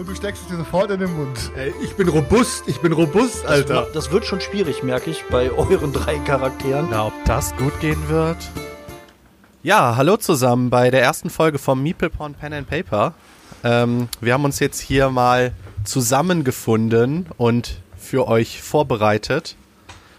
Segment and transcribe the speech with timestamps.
[0.00, 1.52] Und du steckst es dir sofort in den Mund.
[1.54, 3.82] Ey, ich bin robust, ich bin robust, Alter.
[3.82, 6.88] Das, das wird schon schwierig, merke ich, bei euren drei Charakteren.
[6.90, 8.38] Na, ob das gut gehen wird?
[9.62, 13.12] Ja, hallo zusammen bei der ersten Folge vom Meeple Porn Pen and Paper.
[13.62, 15.52] Ähm, wir haben uns jetzt hier mal
[15.84, 19.54] zusammengefunden und für euch vorbereitet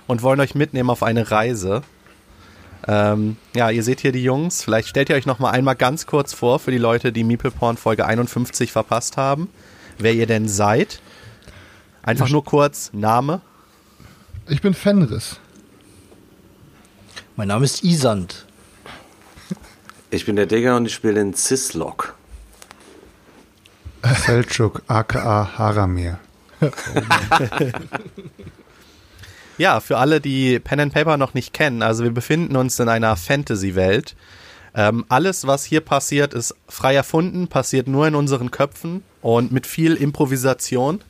[0.05, 1.82] und wollen euch mitnehmen auf eine Reise.
[2.88, 4.63] Ähm, ja, ihr seht hier die Jungs.
[4.63, 7.52] Vielleicht stellt ihr euch noch mal einmal ganz kurz vor für die Leute, die Meeple
[7.52, 9.49] Porn Folge 51 verpasst haben,
[10.04, 11.02] wer ihr denn seid.
[12.04, 13.41] Einfach nur kurz Name.
[14.48, 15.40] Ich bin Fenris.
[17.35, 18.46] Mein Name ist Isand.
[20.10, 22.16] Ich bin der Digger und ich spiele den Cislock.
[24.04, 26.20] Selçuk, aka Haramir.
[29.58, 32.90] Ja, für alle, die Pen and Paper noch nicht kennen, also wir befinden uns in
[32.90, 34.15] einer Fantasy-Welt.
[34.74, 39.68] Ähm, alles, was hier passiert, ist frei erfunden, passiert nur in unseren Köpfen und mit
[39.68, 41.02] viel Improvisation.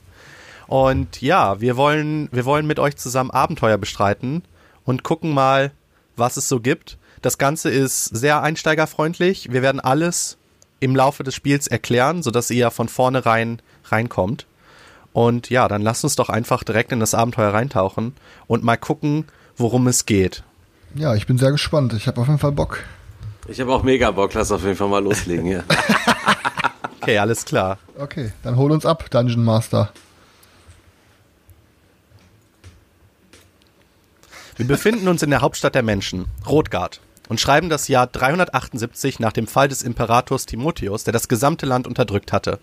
[0.67, 4.43] Und ja, wir wollen, wir wollen mit euch zusammen Abenteuer bestreiten
[4.85, 5.71] und gucken mal,
[6.15, 6.97] was es so gibt.
[7.21, 9.51] Das Ganze ist sehr einsteigerfreundlich.
[9.51, 10.37] Wir werden alles
[10.79, 14.47] im Laufe des Spiels erklären, sodass ihr von vornherein reinkommt.
[15.13, 18.13] Und ja, dann lasst uns doch einfach direkt in das Abenteuer reintauchen
[18.47, 19.25] und mal gucken,
[19.57, 20.43] worum es geht.
[20.95, 21.93] Ja, ich bin sehr gespannt.
[21.93, 22.83] Ich habe auf jeden Fall Bock.
[23.47, 25.63] Ich habe auch mega Bock, lass auf jeden Fall mal loslegen hier.
[27.01, 27.79] Okay, alles klar.
[27.97, 29.91] Okay, dann hol uns ab, Dungeon Master.
[34.55, 39.33] Wir befinden uns in der Hauptstadt der Menschen, Rotgard, und schreiben das Jahr 378 nach
[39.33, 42.59] dem Fall des Imperators Timotheus, der das gesamte Land unterdrückt hatte.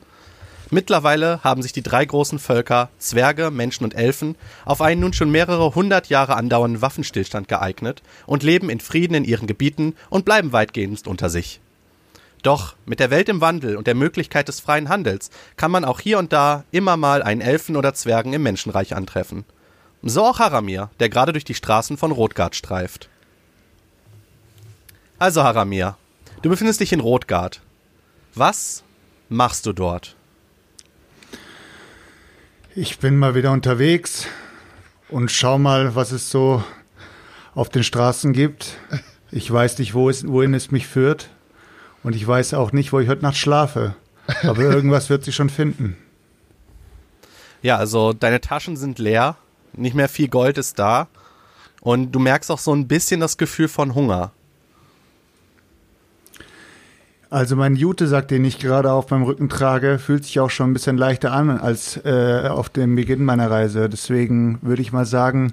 [0.70, 4.36] Mittlerweile haben sich die drei großen Völker, Zwerge, Menschen und Elfen,
[4.66, 9.24] auf einen nun schon mehrere hundert Jahre andauernden Waffenstillstand geeignet und leben in Frieden in
[9.24, 11.60] ihren Gebieten und bleiben weitgehend unter sich.
[12.42, 16.00] Doch mit der Welt im Wandel und der Möglichkeit des freien Handels kann man auch
[16.00, 19.44] hier und da immer mal einen Elfen oder Zwergen im Menschenreich antreffen.
[20.02, 23.08] So auch Haramir, der gerade durch die Straßen von Rotgard streift.
[25.18, 25.96] Also Haramir,
[26.42, 27.60] du befindest dich in Rotgard.
[28.34, 28.84] Was
[29.28, 30.14] machst du dort?
[32.80, 34.28] Ich bin mal wieder unterwegs
[35.08, 36.62] und schau mal, was es so
[37.56, 38.78] auf den Straßen gibt.
[39.32, 41.28] Ich weiß nicht, wo es, wohin es mich führt.
[42.04, 43.96] Und ich weiß auch nicht, wo ich heute Nacht schlafe.
[44.44, 45.96] Aber irgendwas wird sich schon finden.
[47.62, 49.34] Ja, also deine Taschen sind leer,
[49.72, 51.08] nicht mehr viel Gold ist da
[51.80, 54.30] und du merkst auch so ein bisschen das Gefühl von Hunger.
[57.30, 60.72] Also mein Jute-Sack, den ich gerade auf meinem Rücken trage, fühlt sich auch schon ein
[60.72, 63.90] bisschen leichter an als äh, auf dem Beginn meiner Reise.
[63.90, 65.52] Deswegen würde ich mal sagen,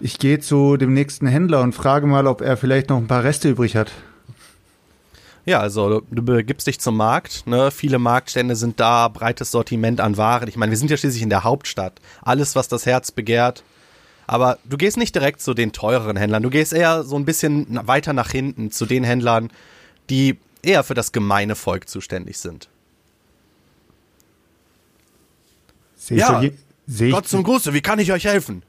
[0.00, 3.24] ich gehe zu dem nächsten Händler und frage mal, ob er vielleicht noch ein paar
[3.24, 3.92] Reste übrig hat.
[5.44, 7.70] Ja, also du begibst dich zum Markt, ne?
[7.70, 10.48] Viele Marktstände sind da, breites Sortiment an Waren.
[10.48, 12.00] Ich meine, wir sind ja schließlich in der Hauptstadt.
[12.22, 13.62] Alles, was das Herz begehrt.
[14.26, 16.42] Aber du gehst nicht direkt zu den teureren Händlern.
[16.42, 19.50] Du gehst eher so ein bisschen weiter nach hinten zu den Händlern,
[20.10, 22.68] die eher für das gemeine Volk zuständig sind.
[25.96, 26.52] Sehe Ja, ich,
[26.86, 28.62] seh ich, Gott zum Gruße, wie kann ich euch helfen?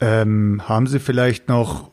[0.00, 1.90] ähm, haben Sie vielleicht noch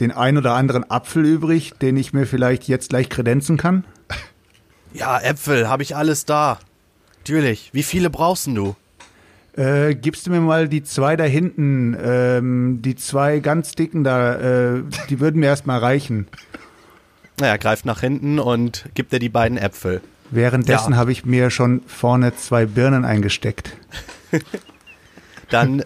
[0.00, 3.84] den ein oder anderen Apfel übrig, den ich mir vielleicht jetzt gleich kredenzen kann?
[4.92, 6.58] Ja, Äpfel, habe ich alles da.
[7.18, 7.70] Natürlich.
[7.72, 8.76] Wie viele brauchst du?
[9.56, 14.76] Äh, gibst du mir mal die zwei da hinten, ähm, die zwei ganz dicken da,
[14.76, 16.28] äh, die würden mir erstmal reichen.
[17.38, 20.00] Naja, greift nach hinten und gibt dir die beiden Äpfel.
[20.30, 20.98] Währenddessen Ja.
[20.98, 23.76] habe ich mir schon vorne zwei Birnen eingesteckt.
[25.50, 25.84] Dann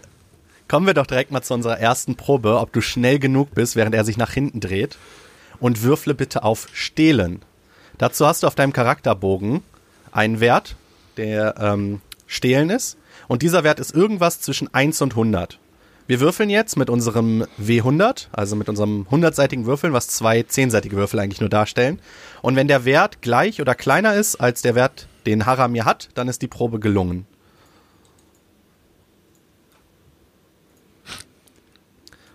[0.69, 3.95] kommen wir doch direkt mal zu unserer ersten Probe, ob du schnell genug bist, während
[3.95, 4.97] er sich nach hinten dreht.
[5.59, 7.43] Und würfle bitte auf Stehlen.
[7.99, 9.63] Dazu hast du auf deinem Charakterbogen
[10.11, 10.77] einen Wert,
[11.19, 12.97] der ähm, Stehlen ist.
[13.29, 15.59] Und dieser Wert ist irgendwas zwischen 1 und 100.
[16.11, 21.21] Wir würfeln jetzt mit unserem W100, also mit unserem 100-seitigen Würfeln, was zwei 10-seitige Würfel
[21.21, 22.01] eigentlich nur darstellen.
[22.43, 26.27] Und wenn der Wert gleich oder kleiner ist als der Wert, den Haramir hat, dann
[26.27, 27.29] ist die Probe gelungen.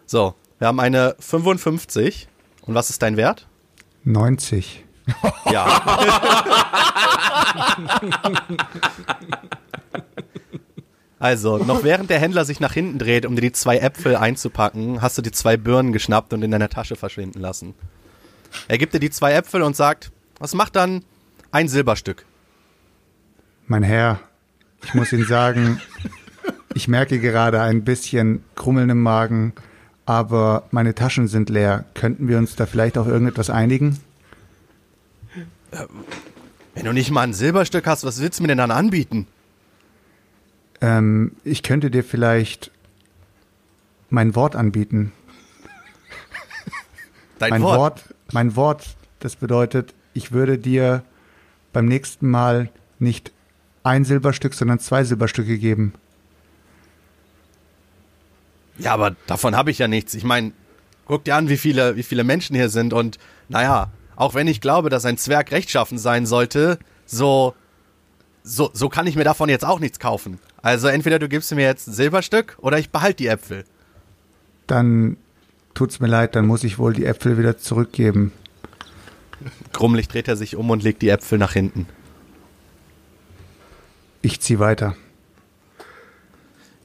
[0.06, 2.30] So, wir haben eine 55.
[2.62, 3.46] Und was ist dein Wert?
[4.06, 4.86] 90.
[5.52, 5.82] Ja.
[11.20, 15.02] Also, noch während der Händler sich nach hinten dreht, um dir die zwei Äpfel einzupacken,
[15.02, 17.74] hast du die zwei Birnen geschnappt und in deiner Tasche verschwinden lassen.
[18.68, 21.04] Er gibt dir die zwei Äpfel und sagt, was macht dann
[21.52, 22.26] ein Silberstück?
[23.68, 24.20] Mein Herr,
[24.84, 25.82] ich muss Ihnen sagen,
[26.74, 29.54] ich merke gerade ein bisschen Krummeln im Magen,
[30.06, 31.86] aber meine Taschen sind leer.
[31.94, 34.00] Könnten wir uns da vielleicht auf irgendetwas einigen?
[36.74, 39.28] Wenn du nicht mal ein Silberstück hast, was willst du mir denn dann anbieten?
[40.86, 42.70] Ähm, ich könnte dir vielleicht
[44.12, 45.12] mein Wort anbieten.
[47.40, 47.78] Dein mein Wort.
[47.80, 48.04] Wort.
[48.34, 51.04] mein Wort, das bedeutet, ich würde dir
[51.74, 53.32] beim nächsten Mal nicht
[53.82, 55.94] ein Silberstück, sondern zwei Silberstücke geben.
[58.78, 60.14] Ja, aber davon habe ich ja nichts.
[60.14, 60.52] Ich meine,
[61.06, 63.18] guck dir an, wie viele, wie viele Menschen hier sind und
[63.50, 66.78] naja, auch wenn ich glaube, dass ein Zwerg rechtschaffen sein sollte,
[67.08, 67.56] so,
[68.44, 70.40] so, so kann ich mir davon jetzt auch nichts kaufen.
[70.66, 73.66] Also entweder du gibst mir jetzt ein Silberstück oder ich behalte die Äpfel.
[74.66, 75.16] Dann
[75.76, 78.32] tut's mir leid, dann muss ich wohl die Äpfel wieder zurückgeben.
[79.74, 81.86] Grummelig dreht er sich um und legt die Äpfel nach hinten.
[84.24, 84.96] Ich zieh weiter.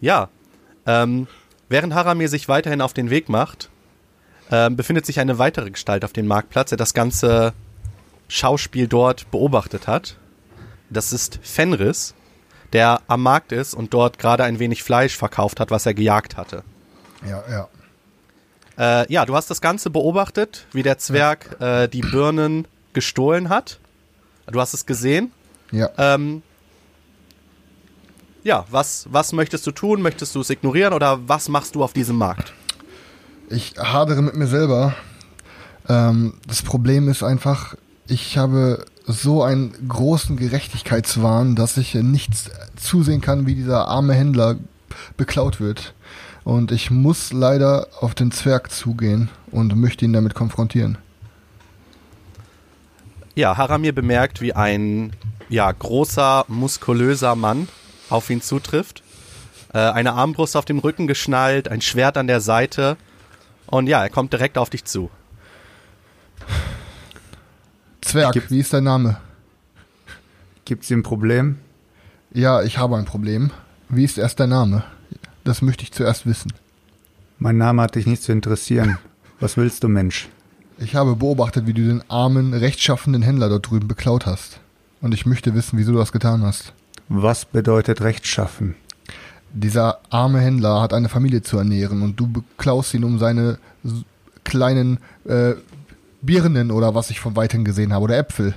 [0.03, 0.29] Ja,
[0.85, 1.27] ähm,
[1.71, 3.71] während Haramir sich weiterhin auf den Weg macht,
[4.51, 7.55] ähm, befindet sich eine weitere Gestalt auf dem Marktplatz, der das ganze
[8.29, 10.19] Schauspiel dort beobachtet hat.
[10.91, 12.15] Das ist Fenris,
[12.73, 16.37] der am Markt ist und dort gerade ein wenig Fleisch verkauft hat, was er gejagt
[16.37, 16.63] hatte.
[17.29, 17.69] Ja, ja.
[19.03, 23.79] Äh, ja, du hast das Ganze beobachtet, wie der Zwerg äh, die Birnen gestohlen hat.
[24.47, 25.33] Du hast es gesehen.
[25.71, 25.91] Ja.
[25.99, 26.43] Ähm,
[28.43, 30.01] ja, was, was möchtest du tun?
[30.03, 32.55] Möchtest du es ignorieren oder was machst du auf diesem Markt?
[33.51, 34.95] Ich hadere mit mir selber.
[35.89, 37.75] Ähm, das Problem ist einfach,
[38.11, 44.57] ich habe so einen großen Gerechtigkeitswahn, dass ich nichts zusehen kann, wie dieser arme Händler
[45.17, 45.95] beklaut wird.
[46.45, 50.99] Und ich muss leider auf den Zwerg zugehen und möchte ihn damit konfrontieren.
[53.35, 55.13] Ja, Haramir bemerkt, wie ein
[55.49, 57.69] ja, großer, muskulöser Mann
[58.09, 59.03] auf ihn zutrifft.
[59.73, 62.97] Äh, eine Armbrust auf dem Rücken geschnallt, ein Schwert an der Seite.
[63.67, 65.11] Und ja, er kommt direkt auf dich zu.
[68.11, 69.17] Zwerg, Gibt's- wie ist dein Name?
[70.65, 71.59] Gibt's hier ein Problem?
[72.33, 73.51] Ja, ich habe ein Problem.
[73.89, 74.85] Wie ist erst dein Name?
[75.45, 76.53] Das möchte ich zuerst wissen.
[77.39, 78.99] Mein Name hat dich nicht zu interessieren.
[79.41, 80.29] Was willst du, Mensch?
[80.79, 84.61] Ich habe beobachtet, wie du den armen, rechtschaffenden Händler dort drüben beklaut hast.
[85.01, 86.73] Und ich möchte wissen, wieso du das getan hast.
[87.09, 88.75] Was bedeutet Rechtschaffen?
[89.53, 93.59] Dieser arme Händler hat eine Familie zu ernähren und du beklaust ihn um seine
[94.45, 95.55] kleinen äh,
[96.23, 98.55] Birnen oder was ich von weitem gesehen habe oder Äpfel.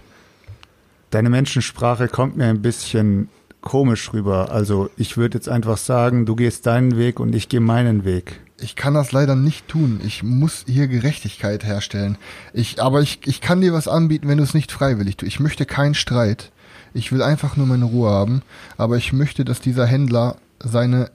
[1.10, 3.30] Deine Menschensprache kommt mir ein bisschen
[3.62, 4.52] komisch rüber.
[4.52, 8.42] Also ich würde jetzt einfach sagen, du gehst deinen Weg und ich gehe meinen Weg.
[8.60, 10.00] Ich kann das leider nicht tun.
[10.06, 12.18] Ich muss hier Gerechtigkeit herstellen.
[12.54, 15.28] Ich, aber ich, ich kann dir was anbieten, wenn du es nicht freiwillig tust.
[15.28, 16.52] Ich möchte keinen Streit.
[16.94, 18.42] Ich will einfach nur meine Ruhe haben.
[18.78, 21.12] Aber ich möchte, dass dieser Händler seine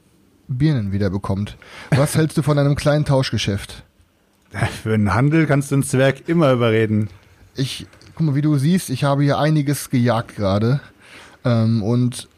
[0.48, 1.56] Birnen wieder bekommt.
[1.90, 3.84] Was hältst du von einem kleinen Tauschgeschäft?
[4.50, 7.08] Für einen Handel kannst du einen Zwerg immer überreden.
[7.54, 10.80] Ich, guck mal, wie du siehst, ich habe hier einiges gejagt gerade.
[11.44, 12.28] Ähm, und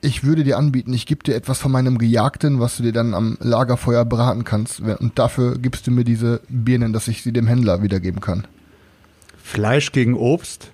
[0.00, 3.14] ich würde dir anbieten, ich gebe dir etwas von meinem Gejagten, was du dir dann
[3.14, 4.80] am Lagerfeuer braten kannst.
[4.80, 8.46] Und dafür gibst du mir diese Birnen, dass ich sie dem Händler wiedergeben kann.
[9.42, 10.72] Fleisch gegen Obst?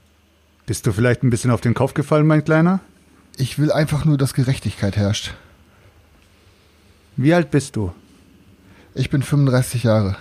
[0.65, 2.81] Bist du vielleicht ein bisschen auf den Kopf gefallen, mein Kleiner?
[3.37, 5.35] Ich will einfach nur, dass Gerechtigkeit herrscht.
[7.17, 7.93] Wie alt bist du?
[8.95, 10.17] Ich bin 35 Jahre.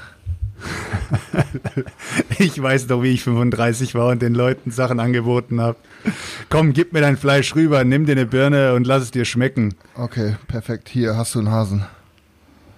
[2.39, 5.77] Ich weiß doch, wie ich 35 war und den Leuten Sachen angeboten habe.
[6.49, 9.75] Komm, gib mir dein Fleisch rüber, nimm dir eine Birne und lass es dir schmecken.
[9.95, 10.89] Okay, perfekt.
[10.89, 11.85] Hier hast du einen Hasen.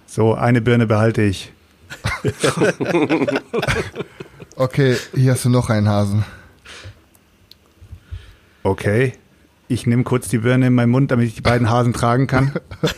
[0.05, 1.51] So, eine Birne behalte ich.
[4.59, 6.25] Okay, hier hast du noch einen Hasen.
[8.62, 9.13] Okay.
[9.69, 12.51] Ich nehme kurz die Birne in meinen Mund, damit ich die beiden Hasen tragen kann.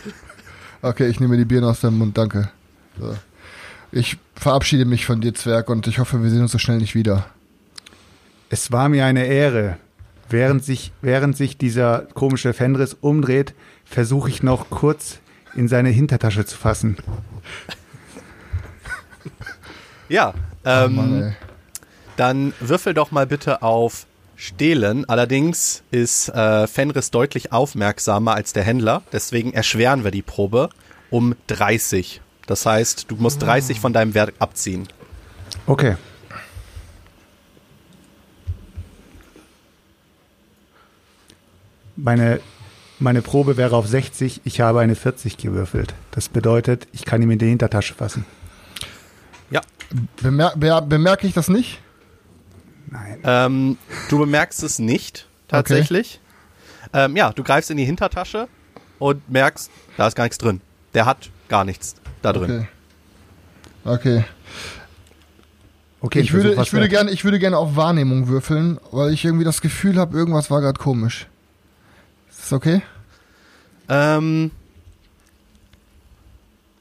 [0.84, 2.50] Okay, ich nehme die Birne aus deinem Mund, danke.
[2.98, 3.14] So.
[3.92, 6.94] Ich verabschiede mich von dir, Zwerg, und ich hoffe, wir sehen uns so schnell nicht
[6.94, 7.26] wieder.
[8.48, 9.76] Es war mir eine Ehre.
[10.30, 13.52] Während sich, während sich dieser komische Fenris umdreht,
[13.84, 15.18] versuche ich noch kurz
[15.54, 16.96] in seine Hintertasche zu fassen.
[20.08, 20.34] Ja,
[20.64, 21.32] Oh ähm, Mann, ey.
[22.16, 24.06] dann würfel doch mal bitte auf
[24.36, 25.08] Stehlen.
[25.08, 30.70] Allerdings ist äh, Fenris deutlich aufmerksamer als der Händler, deswegen erschweren wir die Probe
[31.10, 32.20] um 30.
[32.46, 33.46] Das heißt, du musst ah.
[33.46, 34.88] 30 von deinem Wert abziehen.
[35.66, 35.96] Okay.
[41.96, 42.40] Meine,
[42.98, 45.94] meine Probe wäre auf 60, ich habe eine 40 gewürfelt.
[46.10, 48.24] Das bedeutet, ich kann ihm in die Hintertasche fassen.
[49.50, 49.60] Ja.
[50.20, 51.80] Bemer be bemerke ich das nicht?
[52.90, 53.20] Nein.
[53.24, 56.20] Ähm, du bemerkst es nicht, tatsächlich.
[56.88, 57.04] Okay.
[57.04, 58.48] Ähm, ja, du greifst in die Hintertasche
[58.98, 60.60] und merkst, da ist gar nichts drin.
[60.94, 62.66] Der hat gar nichts da drin.
[63.84, 64.18] Okay.
[64.18, 64.24] Okay.
[66.00, 69.44] Okay, Ich würde, ich, würde gerne, ich würde gerne auf Wahrnehmung würfeln, weil ich irgendwie
[69.44, 71.28] das Gefühl habe, irgendwas war gerade komisch.
[72.28, 72.82] Ist das okay?
[73.88, 74.50] Ähm,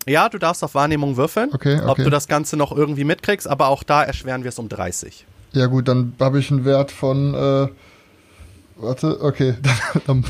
[0.08, 2.04] ja, du darfst auf Wahrnehmung würfeln, Okay, ob okay.
[2.06, 5.28] du das Ganze noch irgendwie mitkriegst, aber auch da erschweren wir es um 30.
[5.54, 7.68] Ja gut, dann habe ich einen Wert von, äh,
[8.78, 10.26] warte, okay, dann, dann,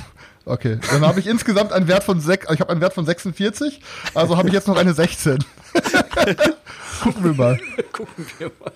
[0.46, 3.82] okay, dann habe ich insgesamt einen Wert von sech, ich habe einen Wert von 46,
[4.14, 5.44] also habe ich jetzt noch eine 16.
[7.04, 7.60] Gucken wir mal.
[7.92, 8.72] Gucken wir mal.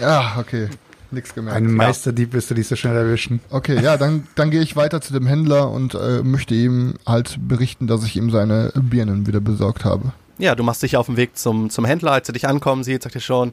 [0.00, 0.68] Ja, okay,
[1.10, 1.56] nix gemerkt.
[1.56, 3.40] Ein Meisterdieb wirst du nicht so schnell erwischen.
[3.50, 7.36] Okay, ja, dann, dann gehe ich weiter zu dem Händler und äh, möchte ihm halt
[7.46, 10.12] berichten, dass ich ihm seine Birnen wieder besorgt habe.
[10.38, 13.02] Ja, du machst dich auf den Weg zum, zum Händler, als er dich ankommen sieht,
[13.02, 13.52] sagt er schon,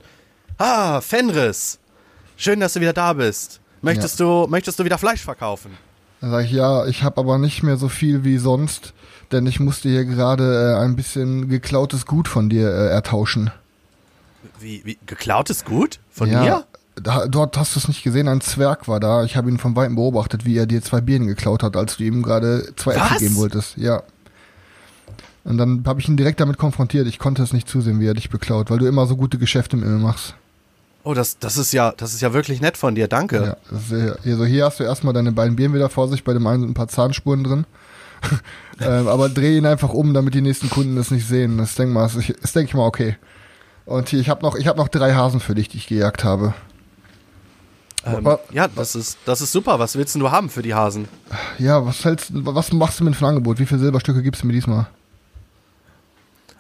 [0.58, 1.80] ah, Fenris,
[2.38, 3.60] schön, dass du wieder da bist.
[3.82, 5.72] Möchtest, du, möchtest du wieder Fleisch verkaufen?
[6.22, 8.94] Dann sage ich, ja, ich habe aber nicht mehr so viel wie sonst,
[9.32, 13.52] denn ich musste hier gerade äh, ein bisschen geklautes Gut von dir äh, ertauschen.
[14.60, 16.00] Wie, wie, geklautes Gut?
[16.10, 16.66] Von ja, mir?
[16.96, 19.24] Da, dort hast du es nicht gesehen, ein Zwerg war da.
[19.24, 22.04] Ich habe ihn von Weitem beobachtet, wie er dir zwei Birnen geklaut hat, als du
[22.04, 23.78] ihm gerade zwei Äpfel geben wolltest.
[23.78, 24.04] Ja.
[25.46, 27.08] Und dann habe ich ihn direkt damit konfrontiert.
[27.08, 29.78] Ich konnte es nicht zusehen, wie er dich beklaut, weil du immer so gute Geschäfte
[29.78, 30.36] mit mir machst.
[31.04, 33.42] Oh, das, das ist ja, das ist ja wirklich nett von dir, danke.
[33.42, 36.46] Ja, das äh, hier, hast du erstmal deine beiden Birnen wieder vor sich, bei dem
[36.46, 37.66] einen sind ein paar Zahnspuren drin.
[38.82, 41.58] ähm, aber dreh ihn einfach um, damit die nächsten Kunden das nicht sehen.
[41.58, 43.18] Das denk mal, ist denke ich mal okay.
[43.86, 46.24] Und hier, ich habe noch, ich habe noch drei Hasen für dich, die ich gejagt
[46.26, 46.54] habe.
[48.06, 49.80] Ähm, wa- ja, das ist, das ist super.
[49.80, 51.08] Was willst denn du haben für die Hasen?
[51.58, 53.58] Ja, was hältst, was machst du mir für ein Angebot?
[53.60, 54.88] Wie viele Silberstücke gibst du mir diesmal?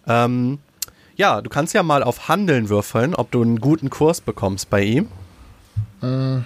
[0.08, 0.60] Ähm,
[1.19, 4.81] ja, du kannst ja mal auf Handeln würfeln, ob du einen guten Kurs bekommst bei
[4.83, 5.07] ihm,
[6.01, 6.39] Äh,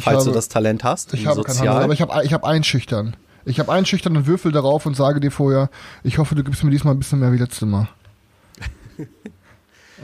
[0.00, 1.14] falls habe, du das Talent hast.
[1.14, 1.68] ich habe kein Sozial.
[1.74, 3.16] Handel, aber ich habe, ich habe einschüchtern.
[3.44, 5.70] Ich habe einschüchtern und würfel darauf und sage dir vorher,
[6.02, 7.88] ich hoffe, du gibst mir diesmal ein bisschen mehr wie letztes Mal.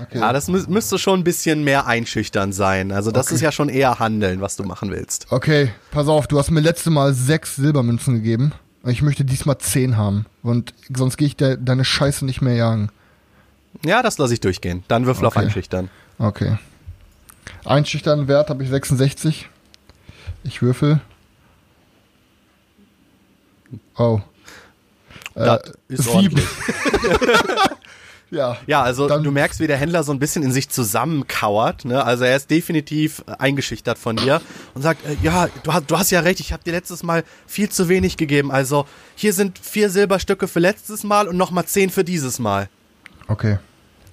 [0.01, 0.21] Okay.
[0.21, 2.93] Ja, das mü müsste schon ein bisschen mehr einschüchtern sein.
[2.93, 3.35] Also das Okay.
[3.35, 5.27] ist ja schon eher Handeln, was du machen willst.
[5.31, 8.53] Okay, pass auf, du hast mir letzte Mal sechs Silbermünzen gegeben.
[8.87, 10.25] Ich möchte diesmal zehn haben.
[10.43, 12.89] Und sonst gehe ich de deine Scheiße nicht mehr jagen.
[13.85, 14.85] Ja, das lasse ich durchgehen.
[14.89, 15.47] Dann würfel auf Okay.
[15.47, 15.91] Einschüchtern.
[16.19, 16.59] Okay.
[17.65, 19.49] Einschüchtern Wert habe ich 66.
[20.45, 21.01] Ich würfel.
[23.97, 24.21] Oh.
[25.35, 26.41] Äh, Das ist sieben.
[28.33, 28.57] Ja.
[28.67, 31.85] Ja, also du merkst, wie der Händler so ein bisschen in sich zusammenkauert.
[31.85, 32.03] Ne?
[32.03, 34.41] Also er ist definitiv äh, eingeschüchtert von dir
[34.73, 37.25] und sagt, äh, ja, du hast, du hast ja recht, ich habe dir letztes Mal
[37.47, 38.51] viel zu wenig gegeben.
[38.51, 38.87] Also
[39.17, 42.71] hier sind vier Silberstücke für letztes Mal und nochmal zehn für dieses Mal.
[43.33, 43.57] Okay.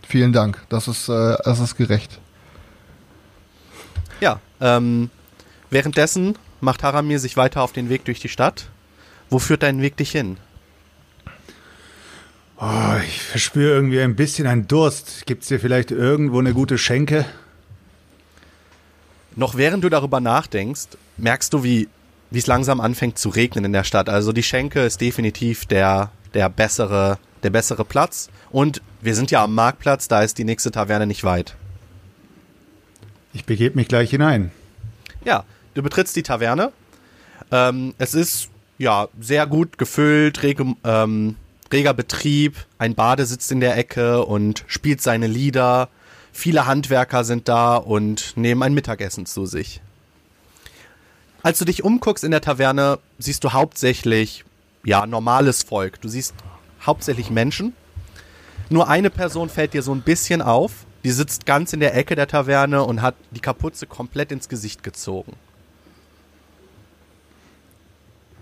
[0.08, 0.66] Vielen Dank.
[0.70, 2.22] Das ist, äh, das ist gerecht.
[4.22, 5.10] Ja, ähm,
[5.70, 8.70] währenddessen macht Haramir sich weiter auf den Weg durch die Stadt.
[9.30, 10.38] Wo führt dein Weg dich hin?
[12.62, 15.26] Oh, ich verspüre irgendwie ein bisschen einen Durst.
[15.26, 17.26] Gibt es hier vielleicht irgendwo eine gute Schenke?
[19.36, 21.90] Noch während du darüber nachdenkst, merkst du, wie
[22.32, 24.08] wie es langsam anfängt zu regnen in der Stadt.
[24.08, 29.44] Also die Schenke ist definitiv der der bessere der bessere Platz und wir sind ja
[29.44, 31.56] am Marktplatz, da ist die nächste Taverne nicht weit.
[33.34, 34.52] Ich begebe mich gleich hinein.
[35.24, 35.44] Ja,
[35.74, 36.72] du betrittst die Taverne.
[37.52, 41.36] Ähm, es ist ja sehr gut gefüllt, rege, ähm,
[41.72, 42.56] reger Betrieb.
[42.78, 45.90] Ein Bade sitzt in der Ecke und spielt seine Lieder.
[46.32, 49.82] Viele Handwerker sind da und nehmen ein Mittagessen zu sich.
[51.44, 54.44] Als du dich umguckst in der Taverne, siehst du hauptsächlich
[54.84, 56.02] ja normales Volk.
[56.02, 56.34] Du siehst
[56.86, 57.74] hauptsächlich Menschen.
[58.70, 60.86] Nur eine Person fällt dir so ein bisschen auf.
[61.04, 64.84] Die sitzt ganz in der Ecke der Taverne und hat die Kapuze komplett ins Gesicht
[64.84, 65.34] gezogen.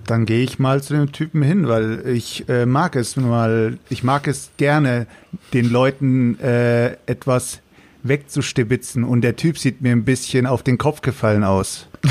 [0.05, 3.77] Dann gehe ich mal zu dem Typen hin, weil ich äh, mag es nun mal,
[3.89, 5.05] ich mag es gerne,
[5.53, 7.59] den Leuten äh, etwas
[8.03, 11.87] wegzustibitzen und der Typ sieht mir ein bisschen auf den Kopf gefallen aus.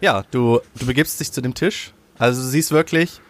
[0.00, 1.94] Ja, du, du begibst dich zu dem Tisch.
[2.18, 3.22] Also du siehst wirklich,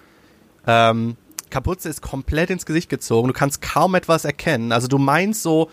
[0.66, 1.16] ähm,
[1.54, 3.28] Kapuze ist komplett ins Gesicht gezogen.
[3.28, 4.72] Du kannst kaum etwas erkennen.
[4.72, 5.70] Also du meinst so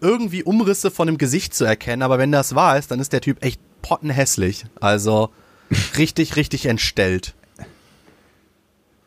[0.00, 3.20] irgendwie Umrisse von dem Gesicht zu erkennen, aber wenn das wahr ist, dann ist der
[3.20, 4.66] Typ echt pottenhässlich.
[4.80, 5.30] Also
[5.98, 7.34] richtig, richtig entstellt.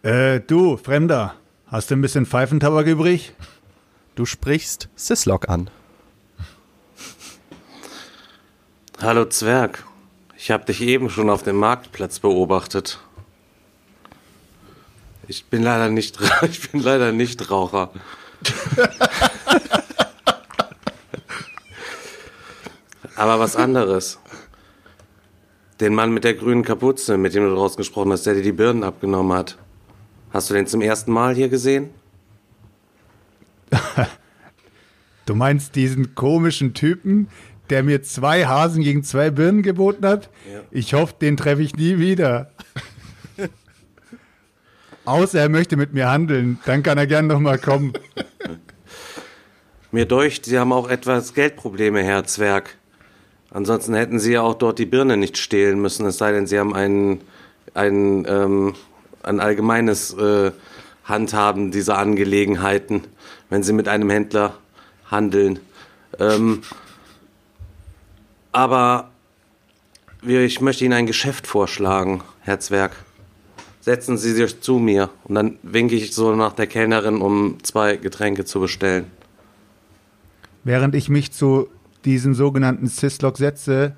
[0.01, 1.36] Äh, du, Fremder,
[1.67, 3.34] hast du ein bisschen Pfeifentabak übrig?
[4.15, 5.70] Du sprichst Sislok an.
[9.01, 9.86] Hallo Zwerg.
[10.36, 13.00] Ich habe dich eben schon auf dem Marktplatz beobachtet.
[15.27, 17.92] Ich bin leider nicht, ich bin leider nicht Raucher.
[23.15, 24.20] Aber was anderes.
[25.80, 28.51] Den Mann mit der grünen Kapuze, mit dem du draußen gesprochen hast, der dir die
[28.51, 29.58] Birnen abgenommen hat.
[30.32, 31.89] Hast du den zum ersten Mal hier gesehen?
[35.25, 37.30] Du meinst diesen komischen Typen,
[37.70, 40.30] der mir zwei Hasen gegen zwei Birnen geboten hat?
[40.51, 40.60] Ja.
[40.70, 42.51] Ich hoffe, den treffe ich nie wieder.
[45.05, 47.93] Außer er möchte mit mir handeln, dann kann er gern nochmal kommen.
[49.91, 52.77] Mir deucht, Sie haben auch etwas Geldprobleme, Herr Zwerg.
[53.51, 56.57] Ansonsten hätten Sie ja auch dort die Birne nicht stehlen müssen, es sei denn, Sie
[56.57, 57.22] haben ein,
[57.75, 58.74] ein, ähm,
[59.22, 60.51] ein allgemeines äh,
[61.03, 63.03] Handhaben dieser Angelegenheiten,
[63.50, 64.57] wenn Sie mit einem Händler
[65.12, 65.60] handeln.
[66.17, 66.63] Ähm,
[68.51, 69.12] aber
[70.24, 72.95] ich möchte Ihnen ein Geschäft vorschlagen, Herr Zwerg.
[73.84, 77.98] Setzen Sie sich zu mir und dann winke ich so nach der Kellnerin, um zwei
[77.98, 79.08] Getränke zu bestellen.
[80.63, 81.68] Während ich mich zu
[82.06, 83.94] diesem sogenannten Sislock setze,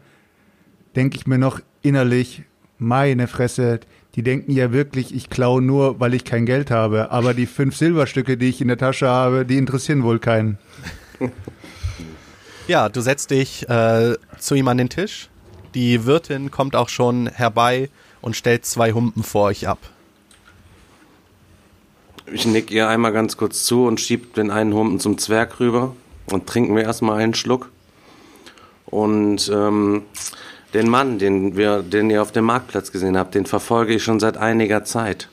[0.96, 2.42] denke ich mir noch innerlich,
[2.80, 3.80] meine Fresse,
[4.16, 7.12] die denken ja wirklich, ich klaue nur, weil ich kein Geld habe.
[7.12, 10.58] Aber die fünf Silberstücke, die ich in der Tasche habe, die interessieren wohl keinen.
[12.68, 15.30] Ja, du setzt dich äh, zu ihm an den Tisch.
[15.76, 17.92] Die Wirtin kommt auch schon herbei
[18.26, 19.78] und stellt zwei Humpen vor euch ab.
[22.34, 25.96] Ich nick ihr einmal ganz kurz zu und schieb den einen Humpen zum Zwerg rüber
[26.32, 27.70] und trinken wir erstmal einen Schluck.
[28.88, 30.02] Und ähm,
[30.74, 34.20] den Mann, den, wir, den ihr auf dem Marktplatz gesehen habt, den verfolge ich schon
[34.20, 35.30] seit einiger Zeit.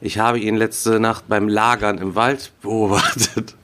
[0.00, 3.54] Ich habe ihn letzte Nacht beim Lagern im Wald beobachtet.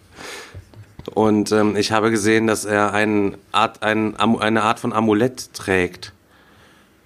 [1.15, 6.13] Und ähm, ich habe gesehen, dass er ein Art, eine Art von Amulett trägt,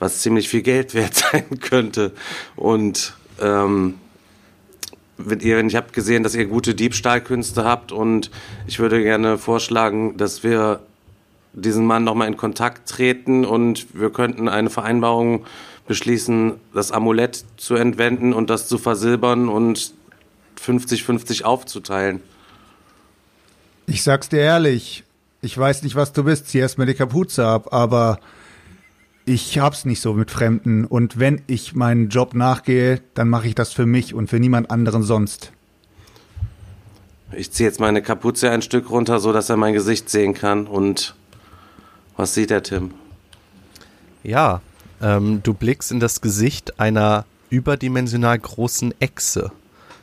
[0.01, 2.13] was ziemlich viel Geld wert sein könnte.
[2.57, 3.95] Und ähm,
[5.41, 8.31] ihr, ich habe gesehen, dass ihr gute Diebstahlkünste habt und
[8.67, 10.81] ich würde gerne vorschlagen, dass wir
[11.53, 15.45] diesen Mann nochmal in Kontakt treten und wir könnten eine Vereinbarung
[15.87, 19.93] beschließen, das Amulett zu entwenden und das zu versilbern und
[20.65, 22.21] 50-50 aufzuteilen.
[23.87, 25.03] Ich sag's dir ehrlich,
[25.43, 28.21] ich weiß nicht, was du bist, zieh erst mal die Kapuze ab, aber
[29.25, 30.85] ich hab's nicht so mit Fremden.
[30.85, 34.71] Und wenn ich meinen Job nachgehe, dann mache ich das für mich und für niemand
[34.71, 35.53] anderen sonst.
[37.33, 40.67] Ich ziehe jetzt meine Kapuze ein Stück runter, so dass er mein Gesicht sehen kann
[40.67, 41.15] und
[42.17, 42.91] was sieht der Tim?
[44.25, 44.61] Ja,
[45.01, 49.53] ähm, du blickst in das Gesicht einer überdimensional großen Echse.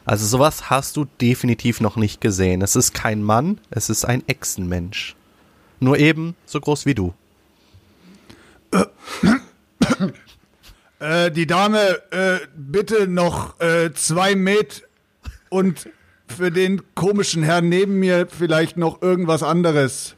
[0.05, 2.61] Also sowas hast du definitiv noch nicht gesehen.
[2.61, 5.15] Es ist kein Mann, es ist ein Echsenmensch.
[5.81, 7.13] Nur eben so groß wie du.
[10.99, 14.87] Äh, die Dame, äh, bitte noch äh, zwei Met
[15.49, 15.87] und
[16.27, 20.15] für den komischen Herrn neben mir vielleicht noch irgendwas anderes.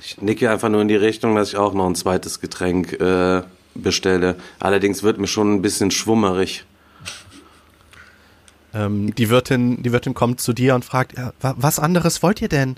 [0.00, 3.42] Ich nicke einfach nur in die Richtung, dass ich auch noch ein zweites Getränk äh,
[3.74, 4.36] bestelle.
[4.58, 6.64] Allerdings wird mir schon ein bisschen schwummerig.
[8.72, 12.42] Ähm, die, Wirtin, die Wirtin kommt zu dir und fragt, ja, wa was anderes wollt
[12.42, 12.76] ihr denn?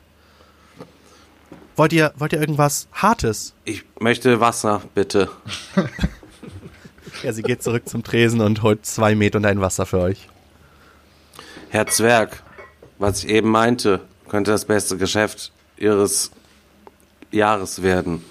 [1.76, 3.54] Wollt ihr, wollt ihr irgendwas Hartes?
[3.64, 5.28] Ich möchte Wasser, bitte.
[7.22, 10.28] Ja, sie geht zurück zum Tresen und holt zwei Met und ein Wasser für euch.
[11.68, 12.42] Herr Zwerg,
[12.98, 16.30] was ich eben meinte, könnte das beste Geschäft Ihres
[17.30, 18.24] Jahres werden.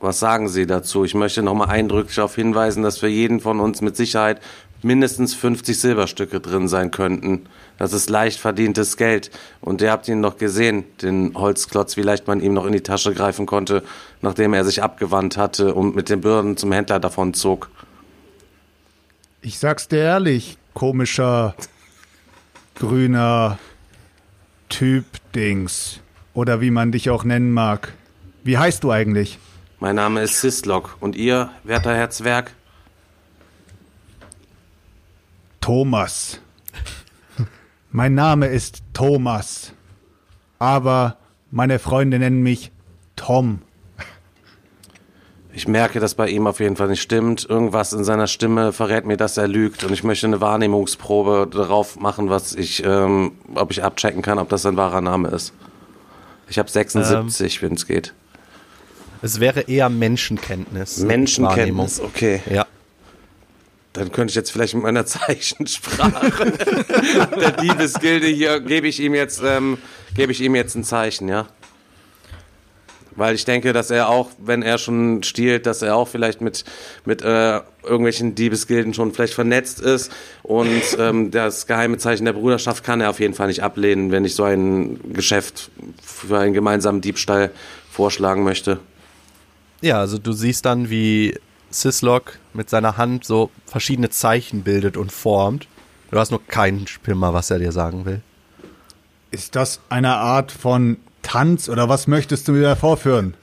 [0.00, 1.04] Was sagen Sie dazu?
[1.04, 4.40] Ich möchte nochmal eindrücklich darauf hinweisen, dass für jeden von uns mit Sicherheit
[4.84, 7.46] mindestens 50 Silberstücke drin sein könnten.
[7.78, 9.30] Das ist leicht verdientes Geld.
[9.60, 12.82] Und ihr habt ihn noch gesehen, den Holzklotz, wie leicht man ihm noch in die
[12.82, 13.82] Tasche greifen konnte,
[14.20, 17.70] nachdem er sich abgewandt hatte und mit den Bürden zum Händler davon zog.
[19.40, 21.54] Ich sag's dir ehrlich, komischer
[22.74, 23.58] grüner
[24.68, 26.00] Typ Dings.
[26.34, 27.92] Oder wie man dich auch nennen mag.
[28.44, 29.38] Wie heißt du eigentlich?
[29.80, 30.96] Mein Name ist Sislok.
[31.00, 32.52] Und ihr, werter Herr Zwerg?
[35.62, 36.40] Thomas.
[37.92, 39.72] Mein Name ist Thomas.
[40.58, 41.16] Aber
[41.50, 42.72] meine Freunde nennen mich
[43.16, 43.60] Tom.
[45.54, 47.48] Ich merke, dass bei ihm auf jeden Fall nicht stimmt.
[47.48, 49.84] Irgendwas in seiner Stimme verrät mir, dass er lügt.
[49.84, 54.48] Und ich möchte eine Wahrnehmungsprobe darauf machen, was ich, ähm, ob ich abchecken kann, ob
[54.48, 55.52] das ein wahrer Name ist.
[56.48, 58.14] Ich habe 76, wenn es geht.
[59.20, 60.98] Es wäre eher Menschenkenntnis.
[60.98, 62.40] Menschenkenntnis, okay.
[62.50, 62.66] Ja.
[63.92, 66.52] Dann könnte ich jetzt vielleicht mit meiner Zeichensprache
[67.40, 69.78] der Diebesgilde hier, gebe ich ihm jetzt, ähm,
[70.14, 71.46] gebe ich ihm jetzt ein Zeichen, ja?
[73.14, 76.64] Weil ich denke, dass er auch, wenn er schon stiehlt, dass er auch vielleicht mit,
[77.04, 80.10] mit äh, irgendwelchen Diebesgilden schon vielleicht vernetzt ist.
[80.42, 84.24] Und ähm, das geheime Zeichen der Bruderschaft kann er auf jeden Fall nicht ablehnen, wenn
[84.24, 85.70] ich so ein Geschäft
[86.02, 87.50] für einen gemeinsamen Diebstahl
[87.90, 88.78] vorschlagen möchte.
[89.82, 91.34] Ja, also du siehst dann, wie
[91.72, 95.68] Syslog mit seiner Hand so verschiedene Zeichen bildet und formt.
[96.10, 98.20] Du hast nur keinen Spimmer, was er dir sagen will.
[99.30, 103.34] Ist das eine Art von Tanz oder was möchtest du mir vorführen?